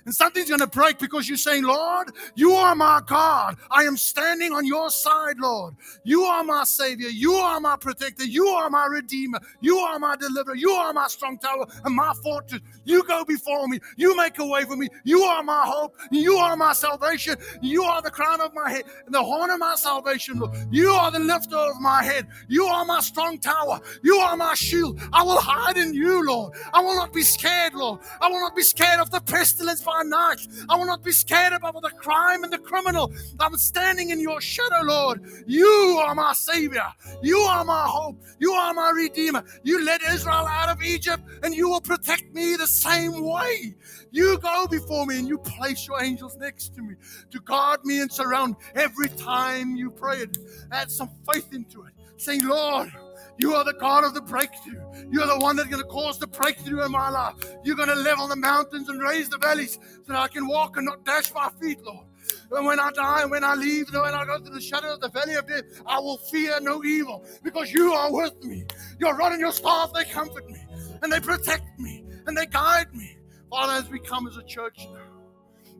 and 0.05 0.13
something's 0.13 0.49
going 0.49 0.61
to 0.61 0.67
break 0.67 0.99
because 0.99 1.27
you're 1.27 1.37
saying, 1.37 1.63
Lord, 1.63 2.11
you 2.35 2.53
are 2.53 2.75
my 2.75 3.01
God. 3.05 3.57
I 3.71 3.83
am 3.83 3.97
standing 3.97 4.53
on 4.53 4.65
your 4.65 4.89
side, 4.89 5.39
Lord. 5.39 5.75
You 6.03 6.23
are 6.23 6.43
my 6.43 6.63
Savior. 6.63 7.09
You 7.09 7.33
are 7.33 7.59
my 7.59 7.75
protector. 7.77 8.23
You 8.25 8.47
are 8.47 8.69
my 8.69 8.85
Redeemer. 8.85 9.39
You 9.61 9.77
are 9.79 9.97
my 9.99 10.15
deliverer. 10.15 10.55
You 10.55 10.71
are 10.71 10.93
my 10.93 11.07
strong 11.07 11.37
tower 11.39 11.65
and 11.83 11.95
my 11.95 12.13
fortress. 12.23 12.61
You 12.83 13.03
go 13.03 13.25
before 13.25 13.67
me. 13.67 13.79
You 13.97 14.15
make 14.15 14.37
a 14.39 14.45
way 14.45 14.63
for 14.63 14.75
me. 14.77 14.89
You 15.03 15.23
are 15.23 15.43
my 15.43 15.63
hope. 15.65 15.97
You 16.11 16.35
are 16.35 16.55
my 16.55 16.73
salvation. 16.73 17.35
You 17.61 17.83
are 17.83 18.01
the 18.01 18.11
crown 18.11 18.41
of 18.41 18.53
my 18.53 18.69
head 18.69 18.83
and 19.05 19.15
the 19.15 19.23
horn 19.23 19.49
of 19.49 19.59
my 19.59 19.75
salvation, 19.75 20.39
Lord. 20.39 20.55
You 20.71 20.89
are 20.91 21.11
the 21.11 21.19
lifter 21.19 21.57
of 21.57 21.81
my 21.81 22.03
head. 22.03 22.27
You 22.47 22.65
are 22.65 22.85
my 22.85 22.99
strong 23.01 23.39
tower. 23.39 23.79
You 24.03 24.17
are 24.17 24.37
my 24.37 24.53
shield. 24.53 24.99
I 25.13 25.23
will 25.23 25.39
hide 25.39 25.77
in 25.77 25.93
you, 25.93 26.25
Lord. 26.25 26.53
I 26.73 26.81
will 26.81 26.95
not 26.95 27.11
be 27.13 27.23
scared, 27.23 27.73
Lord. 27.73 28.01
I 28.21 28.27
will 28.29 28.41
not 28.41 28.55
be 28.55 28.63
scared 28.63 28.99
of 28.99 29.09
the 29.09 29.21
pestilence 29.21 29.81
by 29.81 29.94
night. 30.03 30.47
I 30.69 30.75
will 30.75 30.85
not 30.85 31.03
be 31.03 31.11
scared 31.11 31.53
about 31.53 31.81
the 31.81 31.89
crime 31.89 32.43
and 32.43 32.51
the 32.51 32.57
criminal. 32.57 33.11
I'm 33.39 33.55
standing 33.57 34.09
in 34.09 34.19
your 34.19 34.41
shadow, 34.41 34.83
Lord. 34.83 35.21
You 35.47 36.01
are 36.03 36.15
my 36.15 36.33
Savior. 36.33 36.87
You 37.21 37.37
are 37.39 37.63
my 37.63 37.85
hope. 37.87 38.21
You 38.39 38.53
are 38.53 38.73
my 38.73 38.91
Redeemer. 38.95 39.43
You 39.63 39.83
led 39.83 40.01
Israel 40.09 40.47
out 40.47 40.69
of 40.69 40.81
Egypt, 40.81 41.23
and 41.43 41.55
you 41.55 41.69
will 41.69 41.81
protect 41.81 42.33
me 42.33 42.55
the 42.55 42.67
same 42.67 43.23
way. 43.23 43.75
You 44.11 44.37
go 44.39 44.67
before 44.67 45.05
me 45.05 45.19
and 45.19 45.27
you 45.27 45.37
place 45.37 45.87
your 45.87 46.01
angels 46.03 46.37
next 46.37 46.75
to 46.75 46.81
me 46.81 46.95
to 47.31 47.39
guard 47.41 47.83
me 47.83 48.01
and 48.01 48.11
surround 48.11 48.55
every 48.73 49.09
time 49.09 49.75
you 49.75 49.91
pray 49.91 50.19
it. 50.19 50.37
Add 50.71 50.91
some 50.91 51.09
faith 51.31 51.53
into 51.53 51.83
it, 51.83 51.93
saying, 52.17 52.45
Lord, 52.45 52.91
you 53.37 53.53
are 53.53 53.63
the 53.63 53.73
God 53.73 54.03
of 54.03 54.13
the 54.13 54.21
breakthrough. 54.21 54.81
You're 55.11 55.27
the 55.27 55.39
one 55.39 55.55
that's 55.55 55.69
going 55.69 55.81
to 55.81 55.89
cause 55.89 56.17
the 56.17 56.27
breakthrough 56.27 56.85
in 56.85 56.91
my 56.91 57.09
life. 57.09 57.35
You're 57.63 57.75
going 57.75 57.89
to 57.89 57.95
level 57.95 58.27
the 58.27 58.35
mountains 58.35 58.87
and 58.89 59.01
raise 59.01 59.29
the 59.29 59.37
valleys 59.37 59.77
so 60.05 60.13
that 60.13 60.17
I 60.17 60.27
can 60.27 60.47
walk 60.47 60.77
and 60.77 60.85
not 60.85 61.03
dash 61.05 61.33
my 61.33 61.49
feet, 61.61 61.81
Lord. 61.83 62.05
And 62.51 62.65
when 62.65 62.79
I 62.79 62.91
die 62.91 63.23
and 63.23 63.31
when 63.31 63.43
I 63.43 63.55
leave, 63.55 63.87
and 63.93 64.01
when 64.01 64.13
I 64.13 64.25
go 64.25 64.39
through 64.39 64.53
the 64.53 64.61
shadow 64.61 64.93
of 64.93 65.01
the 65.01 65.09
valley 65.09 65.33
of 65.33 65.47
death, 65.47 65.63
I 65.85 65.99
will 65.99 66.17
fear 66.17 66.59
no 66.61 66.83
evil 66.83 67.25
because 67.43 67.71
you 67.73 67.91
are 67.93 68.11
with 68.11 68.43
me. 68.43 68.65
Your 68.99 69.15
rod 69.15 69.33
and 69.33 69.41
your 69.41 69.51
staff, 69.51 69.91
they 69.93 70.05
comfort 70.05 70.49
me 70.49 70.59
and 71.01 71.11
they 71.11 71.19
protect 71.19 71.79
me 71.79 72.03
and 72.25 72.37
they 72.37 72.45
guide 72.45 72.93
me. 72.93 73.17
Father, 73.49 73.73
as 73.73 73.89
we 73.89 73.99
come 73.99 74.27
as 74.27 74.37
a 74.37 74.43
church 74.43 74.87
now, 74.91 75.01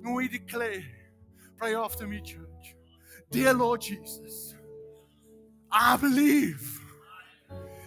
and 0.04 0.14
we 0.14 0.28
declare, 0.28 0.84
pray 1.58 1.74
after 1.76 2.08
me, 2.08 2.22
church. 2.22 2.76
Dear 3.32 3.54
Lord 3.54 3.82
Jesus, 3.82 4.56
I 5.72 5.98
believe 5.98 6.75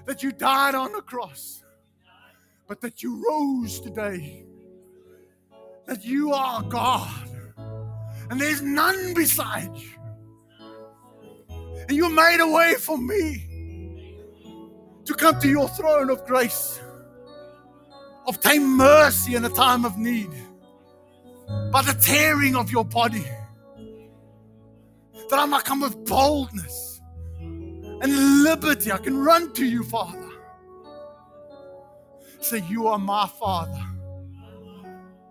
that 0.08 0.22
you 0.22 0.32
died 0.32 0.74
on 0.74 0.90
the 0.92 1.02
cross, 1.02 1.62
but 2.66 2.80
that 2.80 3.02
you 3.02 3.22
rose 3.28 3.78
today. 3.78 4.42
That 5.84 6.02
you 6.02 6.32
are 6.32 6.62
God, 6.62 7.28
and 8.30 8.40
there's 8.40 8.62
none 8.62 9.12
beside 9.12 9.70
you. 9.76 9.90
And 11.50 11.92
you 11.92 12.08
made 12.08 12.40
a 12.40 12.50
way 12.50 12.74
for 12.74 12.96
me 12.96 14.16
to 15.04 15.14
come 15.14 15.38
to 15.40 15.48
your 15.48 15.68
throne 15.68 16.08
of 16.08 16.24
grace, 16.24 16.80
obtain 18.26 18.66
mercy 18.66 19.34
in 19.34 19.44
a 19.44 19.50
time 19.50 19.84
of 19.84 19.98
need 19.98 20.30
by 21.70 21.82
the 21.82 21.92
tearing 22.00 22.56
of 22.56 22.70
your 22.70 22.84
body, 22.84 23.26
that 25.28 25.38
I 25.38 25.44
might 25.44 25.64
come 25.64 25.82
with 25.82 26.02
boldness 26.06 26.87
and 28.00 28.42
liberty. 28.42 28.92
I 28.92 28.98
can 28.98 29.16
run 29.18 29.52
to 29.54 29.64
you, 29.64 29.84
Father. 29.84 30.28
Say, 32.40 32.62
You 32.68 32.86
are 32.88 32.98
my 32.98 33.26
Father. 33.26 33.84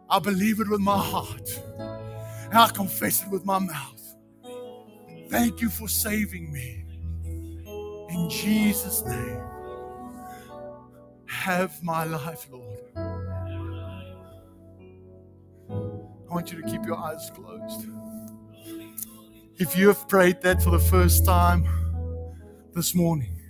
I 0.09 0.19
believe 0.19 0.59
it 0.59 0.69
with 0.69 0.79
my 0.79 0.97
heart, 0.97 1.49
and 1.77 2.53
I 2.53 2.69
confess 2.69 3.23
it 3.23 3.29
with 3.29 3.45
my 3.45 3.59
mouth. 3.59 4.15
Thank 5.29 5.61
you 5.61 5.69
for 5.69 5.89
saving 5.89 6.51
me. 6.51 6.85
In 8.09 8.29
Jesus' 8.29 9.03
name, 9.05 9.41
have 11.25 11.83
my 11.83 12.05
life, 12.05 12.47
Lord. 12.49 12.79
I 16.29 16.33
want 16.33 16.51
you 16.51 16.61
to 16.61 16.69
keep 16.69 16.85
your 16.85 16.97
eyes 16.97 17.29
closed. 17.35 17.87
If 19.57 19.77
you 19.77 19.87
have 19.87 20.07
prayed 20.07 20.41
that 20.43 20.61
for 20.61 20.69
the 20.69 20.79
first 20.79 21.25
time, 21.25 21.65
this 22.77 22.95
morning. 22.95 23.41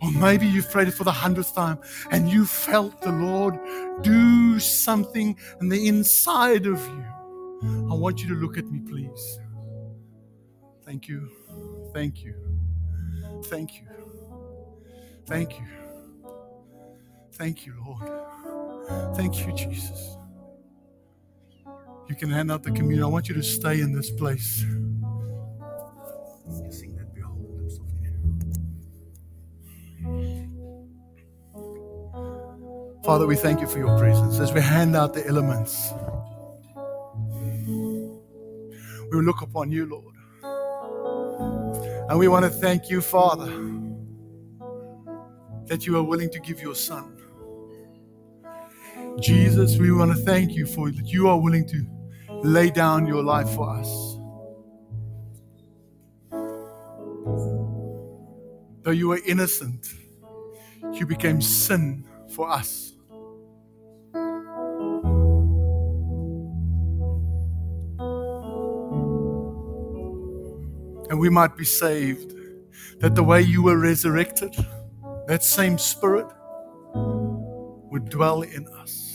Or 0.00 0.10
maybe 0.12 0.46
you've 0.46 0.70
prayed 0.70 0.86
it 0.86 0.94
for 0.94 1.02
the 1.02 1.12
hundredth 1.12 1.54
time 1.54 1.80
and 2.12 2.30
you 2.30 2.46
felt 2.46 3.02
the 3.02 3.10
Lord 3.10 3.58
do 4.02 4.60
something 4.60 5.36
in 5.60 5.68
the 5.68 5.88
inside 5.88 6.66
of 6.66 6.78
you. 6.86 7.04
I 7.90 7.94
want 7.94 8.22
you 8.22 8.28
to 8.28 8.34
look 8.34 8.56
at 8.56 8.64
me, 8.70 8.78
please. 8.78 9.38
Thank 10.84 11.08
you. 11.08 11.28
Thank 11.92 12.22
you. 12.22 12.34
Thank 13.46 13.74
you. 13.74 13.88
Thank 15.26 15.58
you. 15.58 15.66
Thank 17.32 17.66
you, 17.66 17.74
Lord. 17.84 19.16
Thank 19.16 19.44
you, 19.44 19.52
Jesus. 19.52 20.16
You 22.08 22.14
can 22.14 22.30
hand 22.30 22.52
out 22.52 22.62
the 22.62 22.70
communion. 22.70 23.02
I 23.02 23.08
want 23.08 23.28
you 23.28 23.34
to 23.34 23.42
stay 23.42 23.80
in 23.80 23.92
this 23.92 24.10
place. 24.10 24.64
Father, 33.08 33.26
we 33.26 33.36
thank 33.36 33.62
you 33.62 33.66
for 33.66 33.78
your 33.78 33.98
presence 33.98 34.38
as 34.38 34.52
we 34.52 34.60
hand 34.60 34.94
out 34.94 35.14
the 35.14 35.26
elements. 35.26 35.94
We 39.10 39.22
look 39.22 39.40
upon 39.40 39.72
you, 39.72 39.86
Lord. 39.86 40.14
And 42.10 42.18
we 42.18 42.28
want 42.28 42.44
to 42.44 42.50
thank 42.50 42.90
you, 42.90 43.00
Father, 43.00 43.46
that 45.68 45.86
you 45.86 45.96
are 45.96 46.02
willing 46.02 46.28
to 46.28 46.38
give 46.40 46.60
your 46.60 46.74
son. 46.74 47.16
Jesus, 49.18 49.78
we 49.78 49.90
want 49.90 50.14
to 50.14 50.22
thank 50.24 50.52
you 50.52 50.66
for 50.66 50.90
that 50.90 51.06
you 51.06 51.28
are 51.28 51.40
willing 51.40 51.66
to 51.66 51.86
lay 52.42 52.68
down 52.68 53.06
your 53.06 53.22
life 53.22 53.48
for 53.48 53.70
us. 53.70 53.88
Though 58.82 58.90
you 58.90 59.08
were 59.08 59.20
innocent, 59.26 59.94
you 60.92 61.06
became 61.06 61.40
sin 61.40 62.04
for 62.28 62.50
us. 62.50 62.96
And 71.18 71.22
we 71.24 71.30
might 71.30 71.56
be 71.56 71.64
saved. 71.64 72.32
That 73.00 73.16
the 73.16 73.24
way 73.24 73.42
you 73.42 73.64
were 73.64 73.76
resurrected, 73.76 74.54
that 75.26 75.42
same 75.42 75.76
spirit 75.76 76.28
would 77.90 78.08
dwell 78.08 78.42
in 78.42 78.68
us. 78.68 79.07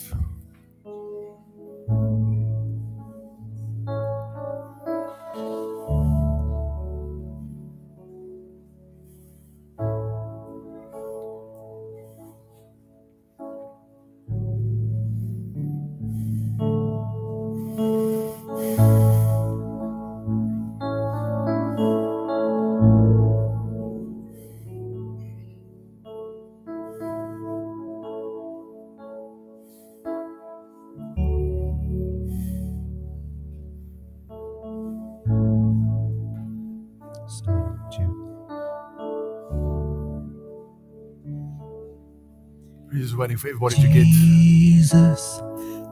Just 43.13 43.19
waiting 43.19 43.37
for 43.37 43.47
everybody 43.47 43.75
to 43.75 43.87
get. 43.89 44.05
Jesus, 44.07 45.37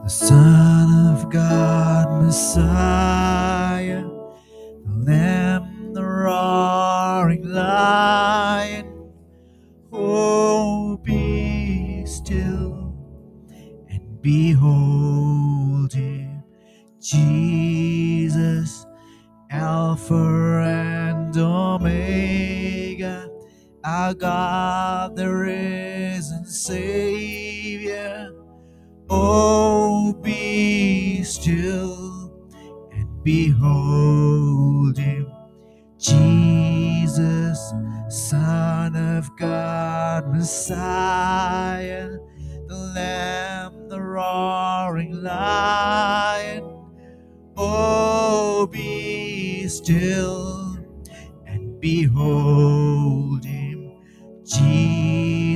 the 0.02 0.08
Son 0.08 1.14
of 1.14 1.30
God, 1.30 2.20
Messiah, 2.20 3.71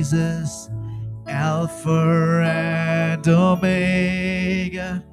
Jesus, 0.09 0.69
Alpha 1.27 2.41
and 2.41 3.27
Omega, 3.27 5.03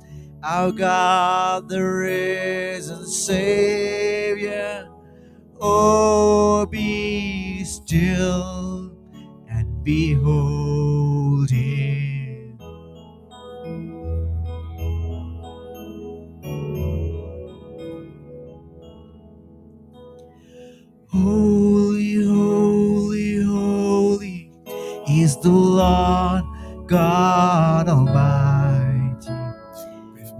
our 0.40 0.70
God, 0.70 1.68
the 1.68 1.82
risen 1.82 3.04
Savior. 3.04 4.88
Oh, 5.60 6.64
be 6.66 7.64
still 7.64 8.96
and 9.50 9.82
behold 9.82 10.63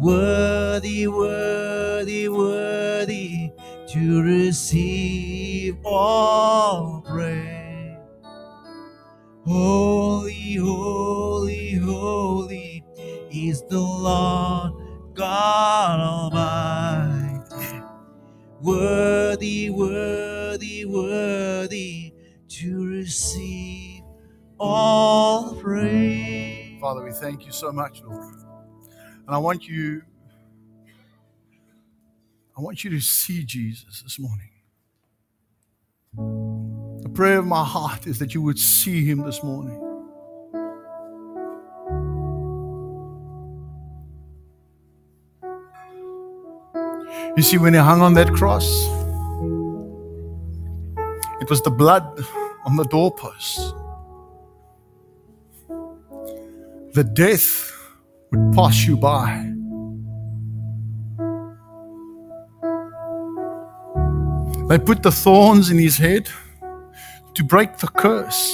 Worthy, 0.04 1.08
worthy, 1.08 2.28
worthy 2.28 3.52
to 3.88 4.22
receive 4.22 5.78
all 5.82 7.00
praise. 7.00 7.96
Holy, 9.46 10.56
holy, 10.56 11.76
holy 11.76 12.84
is 13.32 13.62
the 13.70 13.80
Lord 13.80 14.74
God 15.14 16.00
Almighty. 16.00 17.80
Worthy, 18.60 19.70
worthy, 19.70 20.84
worthy 20.84 22.12
to 22.48 22.86
receive 22.86 24.02
all 24.60 25.54
praise. 25.54 26.78
Father, 26.78 27.02
we 27.02 27.12
thank 27.12 27.46
you 27.46 27.52
so 27.52 27.72
much, 27.72 28.02
Lord. 28.02 28.33
And 29.26 29.34
I 29.34 29.38
want 29.38 29.66
you, 29.66 30.02
I 32.56 32.60
want 32.60 32.84
you 32.84 32.90
to 32.90 33.00
see 33.00 33.42
Jesus 33.42 34.02
this 34.02 34.18
morning. 34.18 34.50
The 37.02 37.08
prayer 37.08 37.38
of 37.38 37.46
my 37.46 37.64
heart 37.64 38.06
is 38.06 38.18
that 38.18 38.34
you 38.34 38.42
would 38.42 38.58
see 38.58 39.04
him 39.04 39.22
this 39.22 39.42
morning. 39.42 39.80
You 47.36 47.42
see, 47.42 47.58
when 47.58 47.74
he 47.74 47.80
hung 47.80 48.00
on 48.02 48.14
that 48.14 48.32
cross, 48.32 48.66
it 51.40 51.50
was 51.50 51.62
the 51.62 51.70
blood 51.70 52.24
on 52.64 52.76
the 52.76 52.84
doorposts. 52.84 53.72
The 56.92 57.02
death 57.02 57.73
would 58.34 58.54
pass 58.54 58.86
you 58.86 58.96
by. 58.96 59.50
They 64.68 64.78
put 64.78 65.02
the 65.02 65.12
thorns 65.12 65.70
in 65.70 65.78
his 65.78 65.98
head 65.98 66.28
to 67.34 67.44
break 67.44 67.78
the 67.78 67.88
curse. 67.88 68.50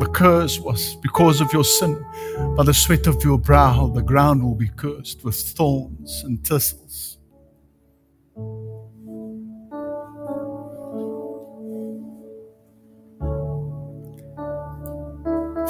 The 0.00 0.10
curse 0.12 0.60
was 0.60 0.96
because 0.96 1.40
of 1.40 1.52
your 1.52 1.64
sin. 1.64 2.04
By 2.56 2.64
the 2.64 2.74
sweat 2.74 3.06
of 3.06 3.22
your 3.24 3.38
brow, 3.38 3.88
the 3.88 4.02
ground 4.02 4.42
will 4.42 4.54
be 4.54 4.68
cursed 4.68 5.24
with 5.24 5.36
thorns 5.36 6.22
and 6.24 6.44
thistles. 6.46 7.17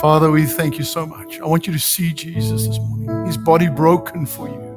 Father, 0.00 0.30
we 0.30 0.46
thank 0.46 0.78
you 0.78 0.84
so 0.84 1.04
much. 1.04 1.40
I 1.40 1.46
want 1.46 1.66
you 1.66 1.72
to 1.72 1.78
see 1.78 2.12
Jesus 2.12 2.68
this 2.68 2.78
morning. 2.78 3.26
His 3.26 3.36
body 3.36 3.68
broken 3.68 4.26
for 4.26 4.48
you. 4.48 4.68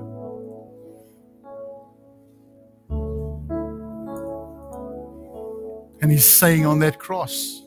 And 6.02 6.12
he's 6.12 6.26
saying 6.26 6.66
on 6.66 6.80
that 6.80 6.98
cross, 6.98 7.62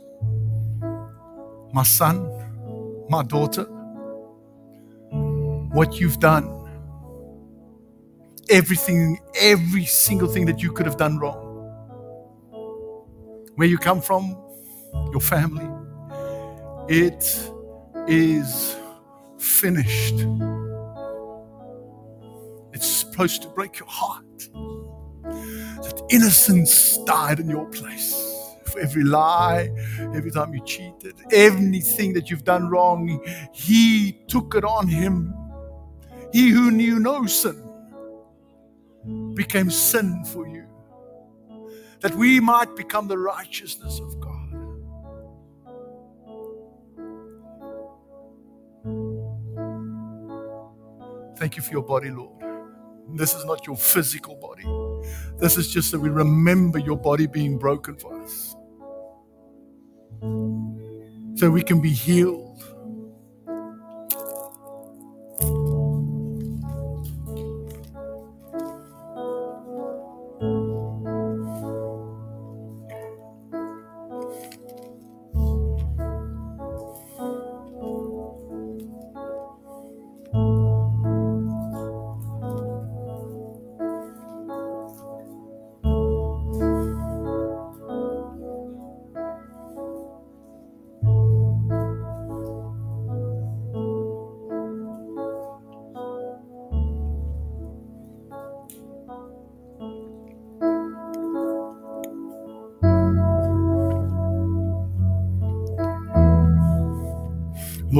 My 1.72 1.84
son, 1.84 2.28
my 3.09 3.22
daughter, 3.22 3.64
what 5.72 6.00
you've 6.00 6.18
done, 6.18 6.50
everything, 8.50 9.20
every 9.40 9.84
single 9.84 10.26
thing 10.26 10.46
that 10.46 10.61
you 10.61 10.72
could 10.72 10.86
have 10.86 10.96
done 10.96 11.20
wrong, 11.20 11.36
where 13.55 13.68
you 13.68 13.78
come 13.78 14.00
from, 14.00 14.36
your 15.12 15.20
family, 15.20 15.68
it 16.89 17.24
is 18.07 18.76
finished. 19.39 20.14
It's 22.72 22.87
supposed 22.87 23.43
to 23.43 23.49
break 23.49 23.78
your 23.78 23.89
heart 23.89 24.24
that 25.22 26.03
innocence 26.11 26.99
died 27.05 27.41
in 27.41 27.49
your 27.49 27.66
place 27.66 28.14
for 28.66 28.80
every 28.80 29.05
lie, 29.05 29.70
every 30.14 30.30
time 30.30 30.53
you 30.53 30.61
cheated, 30.64 31.14
everything 31.32 32.12
that 32.14 32.28
you've 32.30 32.45
done 32.45 32.68
wrong, 32.68 33.20
He 33.53 34.18
took 34.28 34.55
it 34.55 34.64
on 34.64 34.89
Him. 34.89 35.32
He 36.32 36.51
who 36.51 36.70
knew 36.70 36.99
no 36.99 37.26
sin 37.26 37.62
became 39.35 39.70
sin 39.70 40.24
for 40.24 40.49
you, 40.49 40.66
that 42.01 42.14
we 42.16 42.41
might 42.41 42.74
become 42.74 43.07
the 43.07 43.18
righteousness 43.18 44.01
of 44.01 44.20
God. 44.20 44.24
Thank 51.45 51.59
you 51.59 51.62
for 51.62 51.72
your 51.72 51.82
body, 51.82 52.09
Lord. 52.09 52.42
This 53.16 53.34
is 53.34 53.45
not 53.45 53.66
your 53.66 53.76
physical 53.76 54.34
body. 54.36 54.64
This 55.38 55.59
is 55.59 55.70
just 55.70 55.90
that 55.90 56.01
we 56.01 56.09
remember 56.09 56.78
your 56.78 56.97
body 56.97 57.26
being 57.26 57.59
broken 57.59 57.97
for 57.97 58.18
us. 58.22 58.57
So 61.34 61.51
we 61.51 61.62
can 61.62 61.82
be 61.82 61.90
healed. 61.90 62.64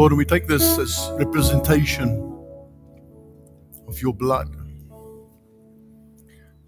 Lord, 0.05 0.13
we 0.13 0.27
take 0.27 0.47
this 0.47 0.77
as 0.79 1.11
representation 1.15 2.11
of 3.89 4.03
your 4.03 4.13
blood 4.13 4.55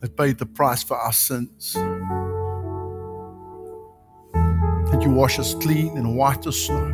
that 0.00 0.16
paid 0.16 0.38
the 0.38 0.46
price 0.46 0.82
for 0.82 0.96
our 0.96 1.12
sins. 1.12 1.74
That 4.32 5.02
you 5.02 5.10
wash 5.10 5.38
us 5.38 5.52
clean 5.52 5.98
and 5.98 6.16
white 6.16 6.46
as 6.46 6.56
snow 6.64 6.86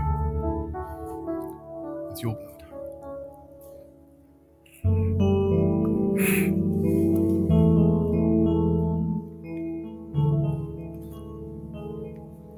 with 2.10 2.20
your 2.20 2.34
blood. 2.34 2.48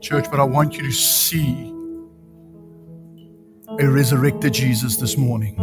Church, 0.00 0.30
but 0.30 0.40
I 0.40 0.44
want 0.44 0.74
you 0.74 0.84
to 0.84 0.92
see 0.92 1.74
a 3.80 3.88
resurrected 3.88 4.54
Jesus 4.54 4.96
this 4.96 5.16
morning. 5.16 5.54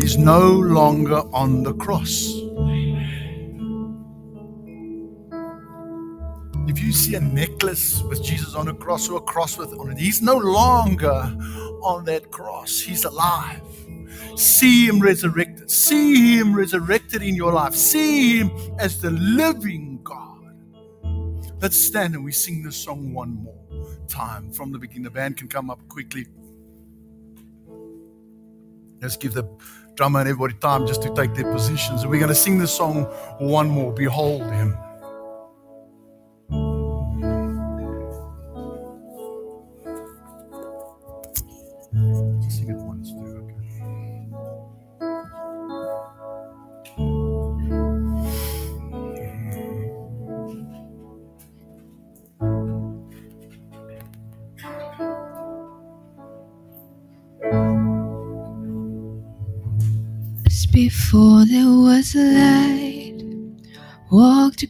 He's 0.00 0.18
no 0.18 0.50
longer 0.50 1.22
on 1.32 1.62
the 1.62 1.72
cross. 1.72 2.34
If 6.68 6.78
you 6.82 6.92
see 6.92 7.14
a 7.14 7.20
necklace 7.20 8.02
with 8.02 8.22
Jesus 8.22 8.54
on 8.54 8.68
a 8.68 8.74
cross 8.74 9.08
or 9.08 9.18
a 9.18 9.22
cross 9.22 9.56
with 9.56 9.72
on 9.72 9.90
it, 9.90 9.98
he's 9.98 10.20
no 10.20 10.36
longer 10.36 11.34
on 11.82 12.04
that 12.04 12.30
cross. 12.30 12.78
He's 12.78 13.04
alive. 13.04 13.62
See 14.36 14.86
him 14.86 15.00
resurrected. 15.00 15.70
See 15.70 16.36
him 16.36 16.54
resurrected 16.54 17.22
in 17.22 17.34
your 17.34 17.52
life. 17.52 17.74
See 17.74 18.38
him 18.38 18.50
as 18.78 19.00
the 19.00 19.10
living 19.10 20.00
God. 20.04 20.54
Let's 21.62 21.80
stand 21.80 22.14
and 22.14 22.24
we 22.24 22.32
sing 22.32 22.62
this 22.62 22.76
song 22.76 23.14
one 23.14 23.42
more 23.42 23.67
time 24.08 24.50
from 24.52 24.72
the 24.72 24.78
beginning. 24.78 25.04
The 25.04 25.10
band 25.10 25.36
can 25.36 25.48
come 25.48 25.70
up 25.70 25.86
quickly. 25.88 26.26
Let's 29.00 29.16
give 29.16 29.34
the 29.34 29.44
drummer 29.94 30.20
and 30.20 30.28
everybody 30.28 30.54
time 30.54 30.86
just 30.86 31.02
to 31.02 31.14
take 31.14 31.34
their 31.34 31.52
positions. 31.52 32.02
And 32.02 32.10
we're 32.10 32.18
going 32.18 32.28
to 32.30 32.34
sing 32.34 32.58
this 32.58 32.74
song 32.74 33.04
one 33.38 33.68
more. 33.68 33.92
Behold 33.92 34.42
him. 34.50 34.76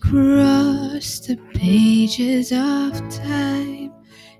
Across 0.02 1.20
the 1.20 1.36
pages 1.54 2.52
of 2.52 2.92
time. 3.10 3.92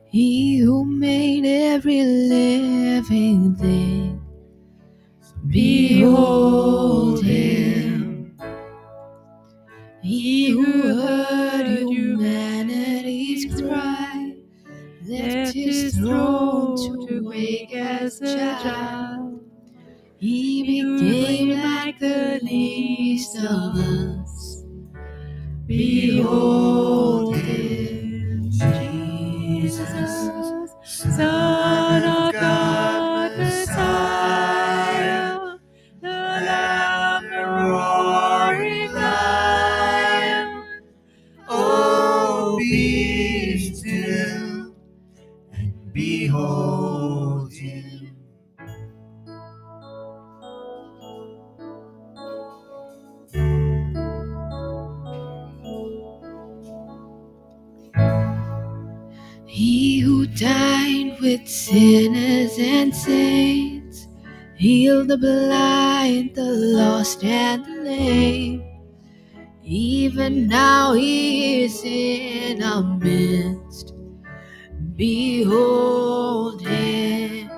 He 0.07 0.59
who 0.59 0.85
made 0.85 1.45
every 1.45 2.03
living 2.05 3.57
thing. 3.57 4.23
Behold 5.49 7.25
him. 7.25 8.37
He 10.03 10.51
who 10.51 10.95
heard 10.95 11.67
humanity's 11.67 13.61
cry, 13.61 14.35
left 15.07 15.55
his 15.55 15.97
throne 15.97 16.77
to 17.09 17.29
wake 17.29 17.75
as 17.75 18.23
a 18.23 18.37
child. 18.63 19.41
He 20.19 20.63
became 20.63 21.51
like 21.51 21.99
the 21.99 22.41
least 22.43 23.37
of 23.39 23.77
us. 23.77 24.08
Behold 26.19 27.08
the 65.09 65.17
blind, 65.17 66.35
the 66.35 66.45
lost, 66.45 67.25
and 67.25 67.65
the 67.65 67.83
lame. 67.83 68.63
Even 69.65 70.49
now 70.49 70.93
he 70.93 71.65
is 71.65 71.83
in 71.85 72.63
our 72.63 72.83
midst. 72.83 73.95
Behold 74.97 76.61
him. 76.61 77.51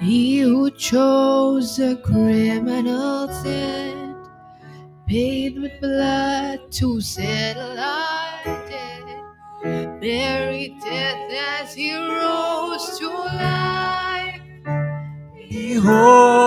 He 0.00 0.40
who 0.40 0.70
chose 0.72 1.78
a 1.78 1.96
criminal 1.96 3.28
sin, 3.28 4.16
paid 5.06 5.60
with 5.60 5.80
blood 5.80 6.72
to 6.72 7.00
settle 7.00 7.78
our 7.78 8.44
debt, 8.68 10.00
buried 10.00 10.80
death 10.80 11.62
as 11.62 11.74
he 11.74 11.94
rose 11.94 12.98
to 12.98 13.08
life. 13.08 14.21
Behold 15.72 16.41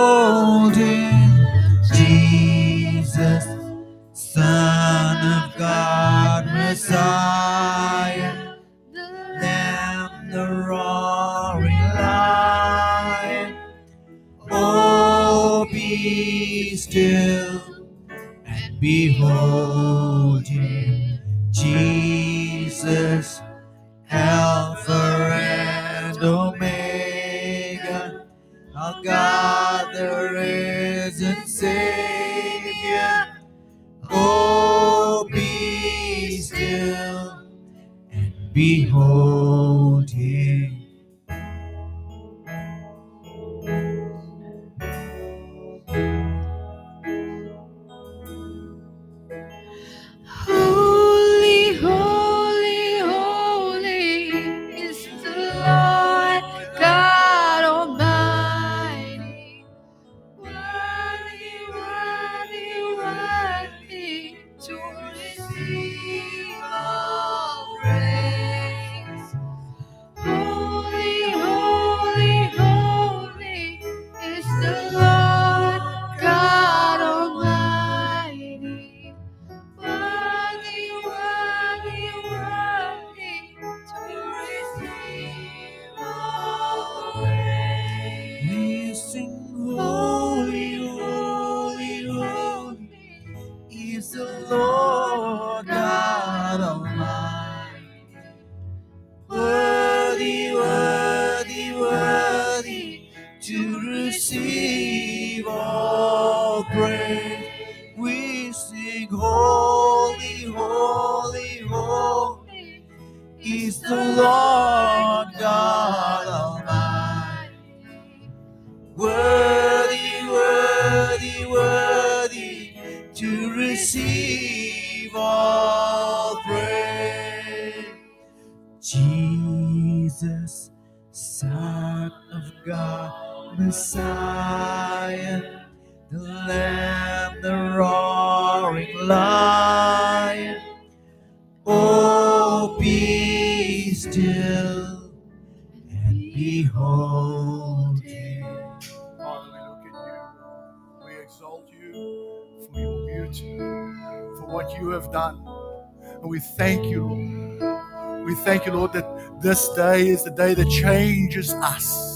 this 159.46 159.68
day 159.76 160.08
is 160.08 160.24
the 160.24 160.30
day 160.30 160.54
that 160.54 160.68
changes 160.68 161.54
us. 161.54 162.12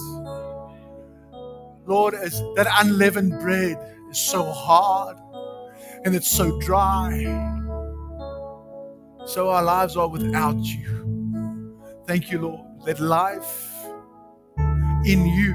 Lord, 1.87 2.13
as 2.13 2.43
that 2.57 2.67
unleavened 2.81 3.39
bread 3.39 3.79
is 4.11 4.19
so 4.19 4.43
hard 4.51 5.17
and 6.05 6.17
it's 6.17 6.27
so 6.27 6.59
dry, 6.59 7.23
so 9.27 9.49
our 9.49 9.63
lives 9.63 9.97
are 9.97 10.09
without 10.09 10.59
you. 10.59 11.79
Thank 12.05 12.33
you, 12.33 12.41
Lord, 12.41 12.67
that 12.87 12.99
life 12.99 13.77
in 15.05 15.25
you 15.25 15.55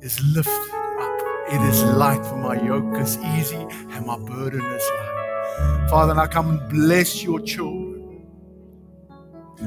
is 0.00 0.20
lifted 0.34 0.74
up. 0.98 1.20
It 1.52 1.62
is 1.70 1.84
light, 1.84 2.26
for 2.26 2.38
my 2.38 2.60
yoke 2.60 2.98
is 2.98 3.18
easy 3.38 3.64
and 3.92 4.04
my 4.04 4.18
burden 4.18 4.64
is 4.64 4.90
light. 4.98 5.86
Father, 5.90 6.10
and 6.10 6.20
I 6.20 6.26
come 6.26 6.50
and 6.50 6.68
bless 6.68 7.22
your 7.22 7.38
children. 7.38 7.83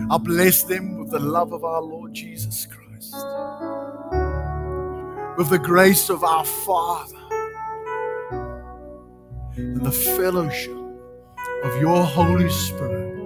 I 0.10 0.18
bless 0.18 0.64
them 0.64 1.00
with 1.00 1.12
the 1.12 1.20
love 1.20 1.54
of 1.54 1.64
our 1.66 1.82
Lord 1.82 2.14
Jesus 2.14 2.66
Christ, 2.66 3.14
with 5.38 5.50
the 5.50 5.60
grace 5.60 6.10
of 6.10 6.24
our 6.24 6.46
Father, 6.46 7.18
and 9.56 9.82
the 9.86 9.92
fellowship 9.92 10.78
of 11.64 11.82
your 11.82 12.04
Holy 12.04 12.50
Spirit 12.50 13.18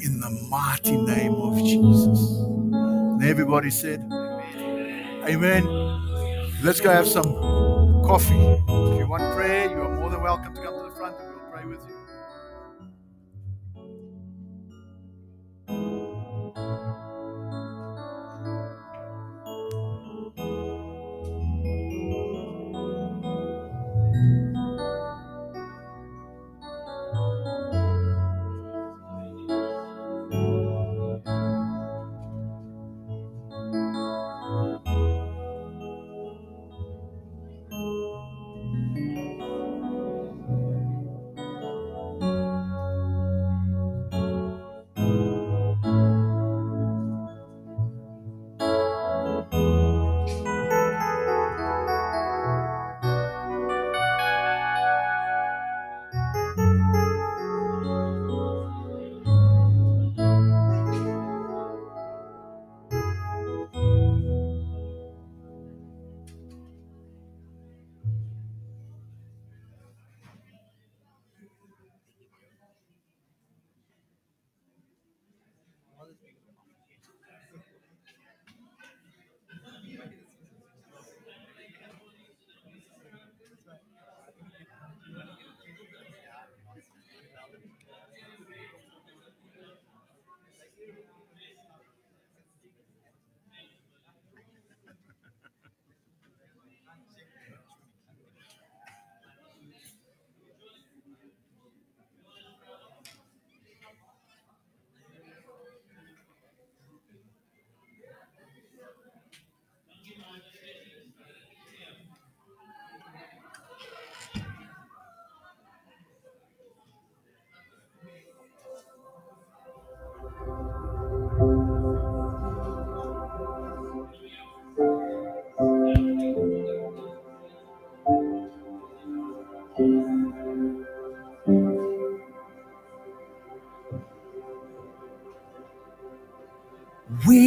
in 0.00 0.20
the 0.20 0.30
mighty 0.50 0.96
name 0.96 1.34
of 1.34 1.56
Jesus. 1.58 2.20
And 2.40 3.24
everybody 3.24 3.70
said, 3.70 4.00
Amen. 5.28 5.64
Let's 6.62 6.80
go 6.80 6.90
have 6.90 7.08
some 7.08 7.34
coffee. 8.04 8.34
If 8.34 8.98
you 8.98 9.06
want 9.08 9.34
prayer, 9.34 9.70
you 9.70 9.82
are 9.82 9.96
more 10.00 10.10
than 10.10 10.22
welcome 10.22 10.54
to 10.54 10.62
come 10.62 10.74
to 10.74 10.90
the 10.90 10.96
front 10.96 11.16
and 11.20 11.30
we'll 11.34 11.50
pray 11.50 11.64
with 11.64 11.80
you. 11.88 11.91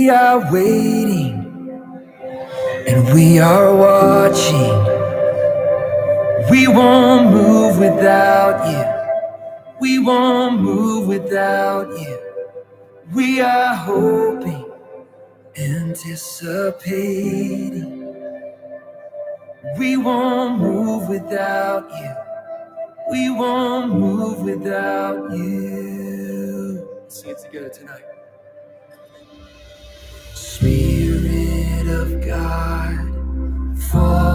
We 0.06 0.12
are 0.12 0.54
waiting 0.54 1.34
and 2.88 3.12
we 3.12 3.40
are 3.40 3.76
watching. 3.76 5.02
We 6.52 6.68
won't 6.68 7.32
move 7.32 7.80
without 7.80 8.70
you. 8.70 8.86
We 9.82 9.98
won't 9.98 10.62
move 10.62 11.08
without 11.08 11.90
you. 12.00 12.20
We 13.16 13.42
are 13.42 13.74
hoping, 13.74 14.72
anticipating. 15.58 18.14
We 19.80 19.98
won't 19.98 20.62
move 20.62 21.10
without 21.10 21.90
you. 21.90 22.16
We 23.10 23.32
won't 23.32 23.92
move 23.92 24.44
without 24.44 25.32
you. 25.32 26.88
Let's 27.02 27.22
sing 27.22 27.32
it 27.32 27.40
together 27.40 27.70
tonight. 27.70 28.15
Spirit 30.36 31.88
of 31.88 32.20
God, 32.26 33.80
fall 33.90 34.35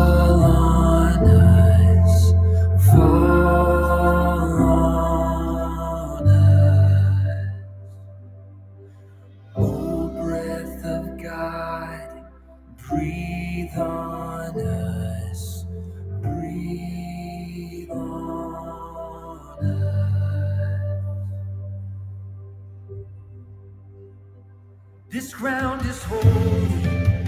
ground 25.40 25.80
is 25.86 26.02
holy, 26.04 26.84
and 26.84 27.26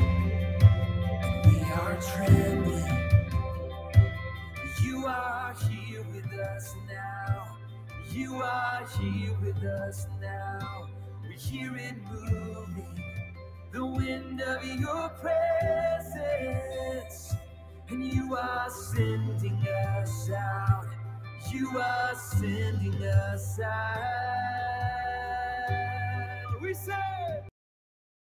we 1.47 1.57
are 1.73 1.97
trembling. 2.13 2.85
You 4.83 5.07
are 5.07 5.55
here 5.67 6.05
with 6.13 6.31
us 6.39 6.75
now. 6.87 7.57
You 8.11 8.35
are 8.35 8.87
here 9.01 9.35
with 9.41 9.65
us 9.65 10.07
now. 10.21 10.91
We 11.27 11.37
hear 11.37 11.75
it 11.75 11.97
moving, 12.05 13.03
the 13.73 13.87
wind 13.87 14.43
of 14.43 14.63
your 14.63 15.09
presence. 15.23 16.13
And 17.89 18.05
you 18.05 18.37
are 18.37 18.69
sending 18.69 19.67
us 19.97 20.29
out. 20.31 20.87
You 21.51 21.79
are 21.79 22.15
sending 22.15 23.03
us 23.05 23.59
out. 23.59 24.03
We 26.61 26.75
say, 26.75 27.12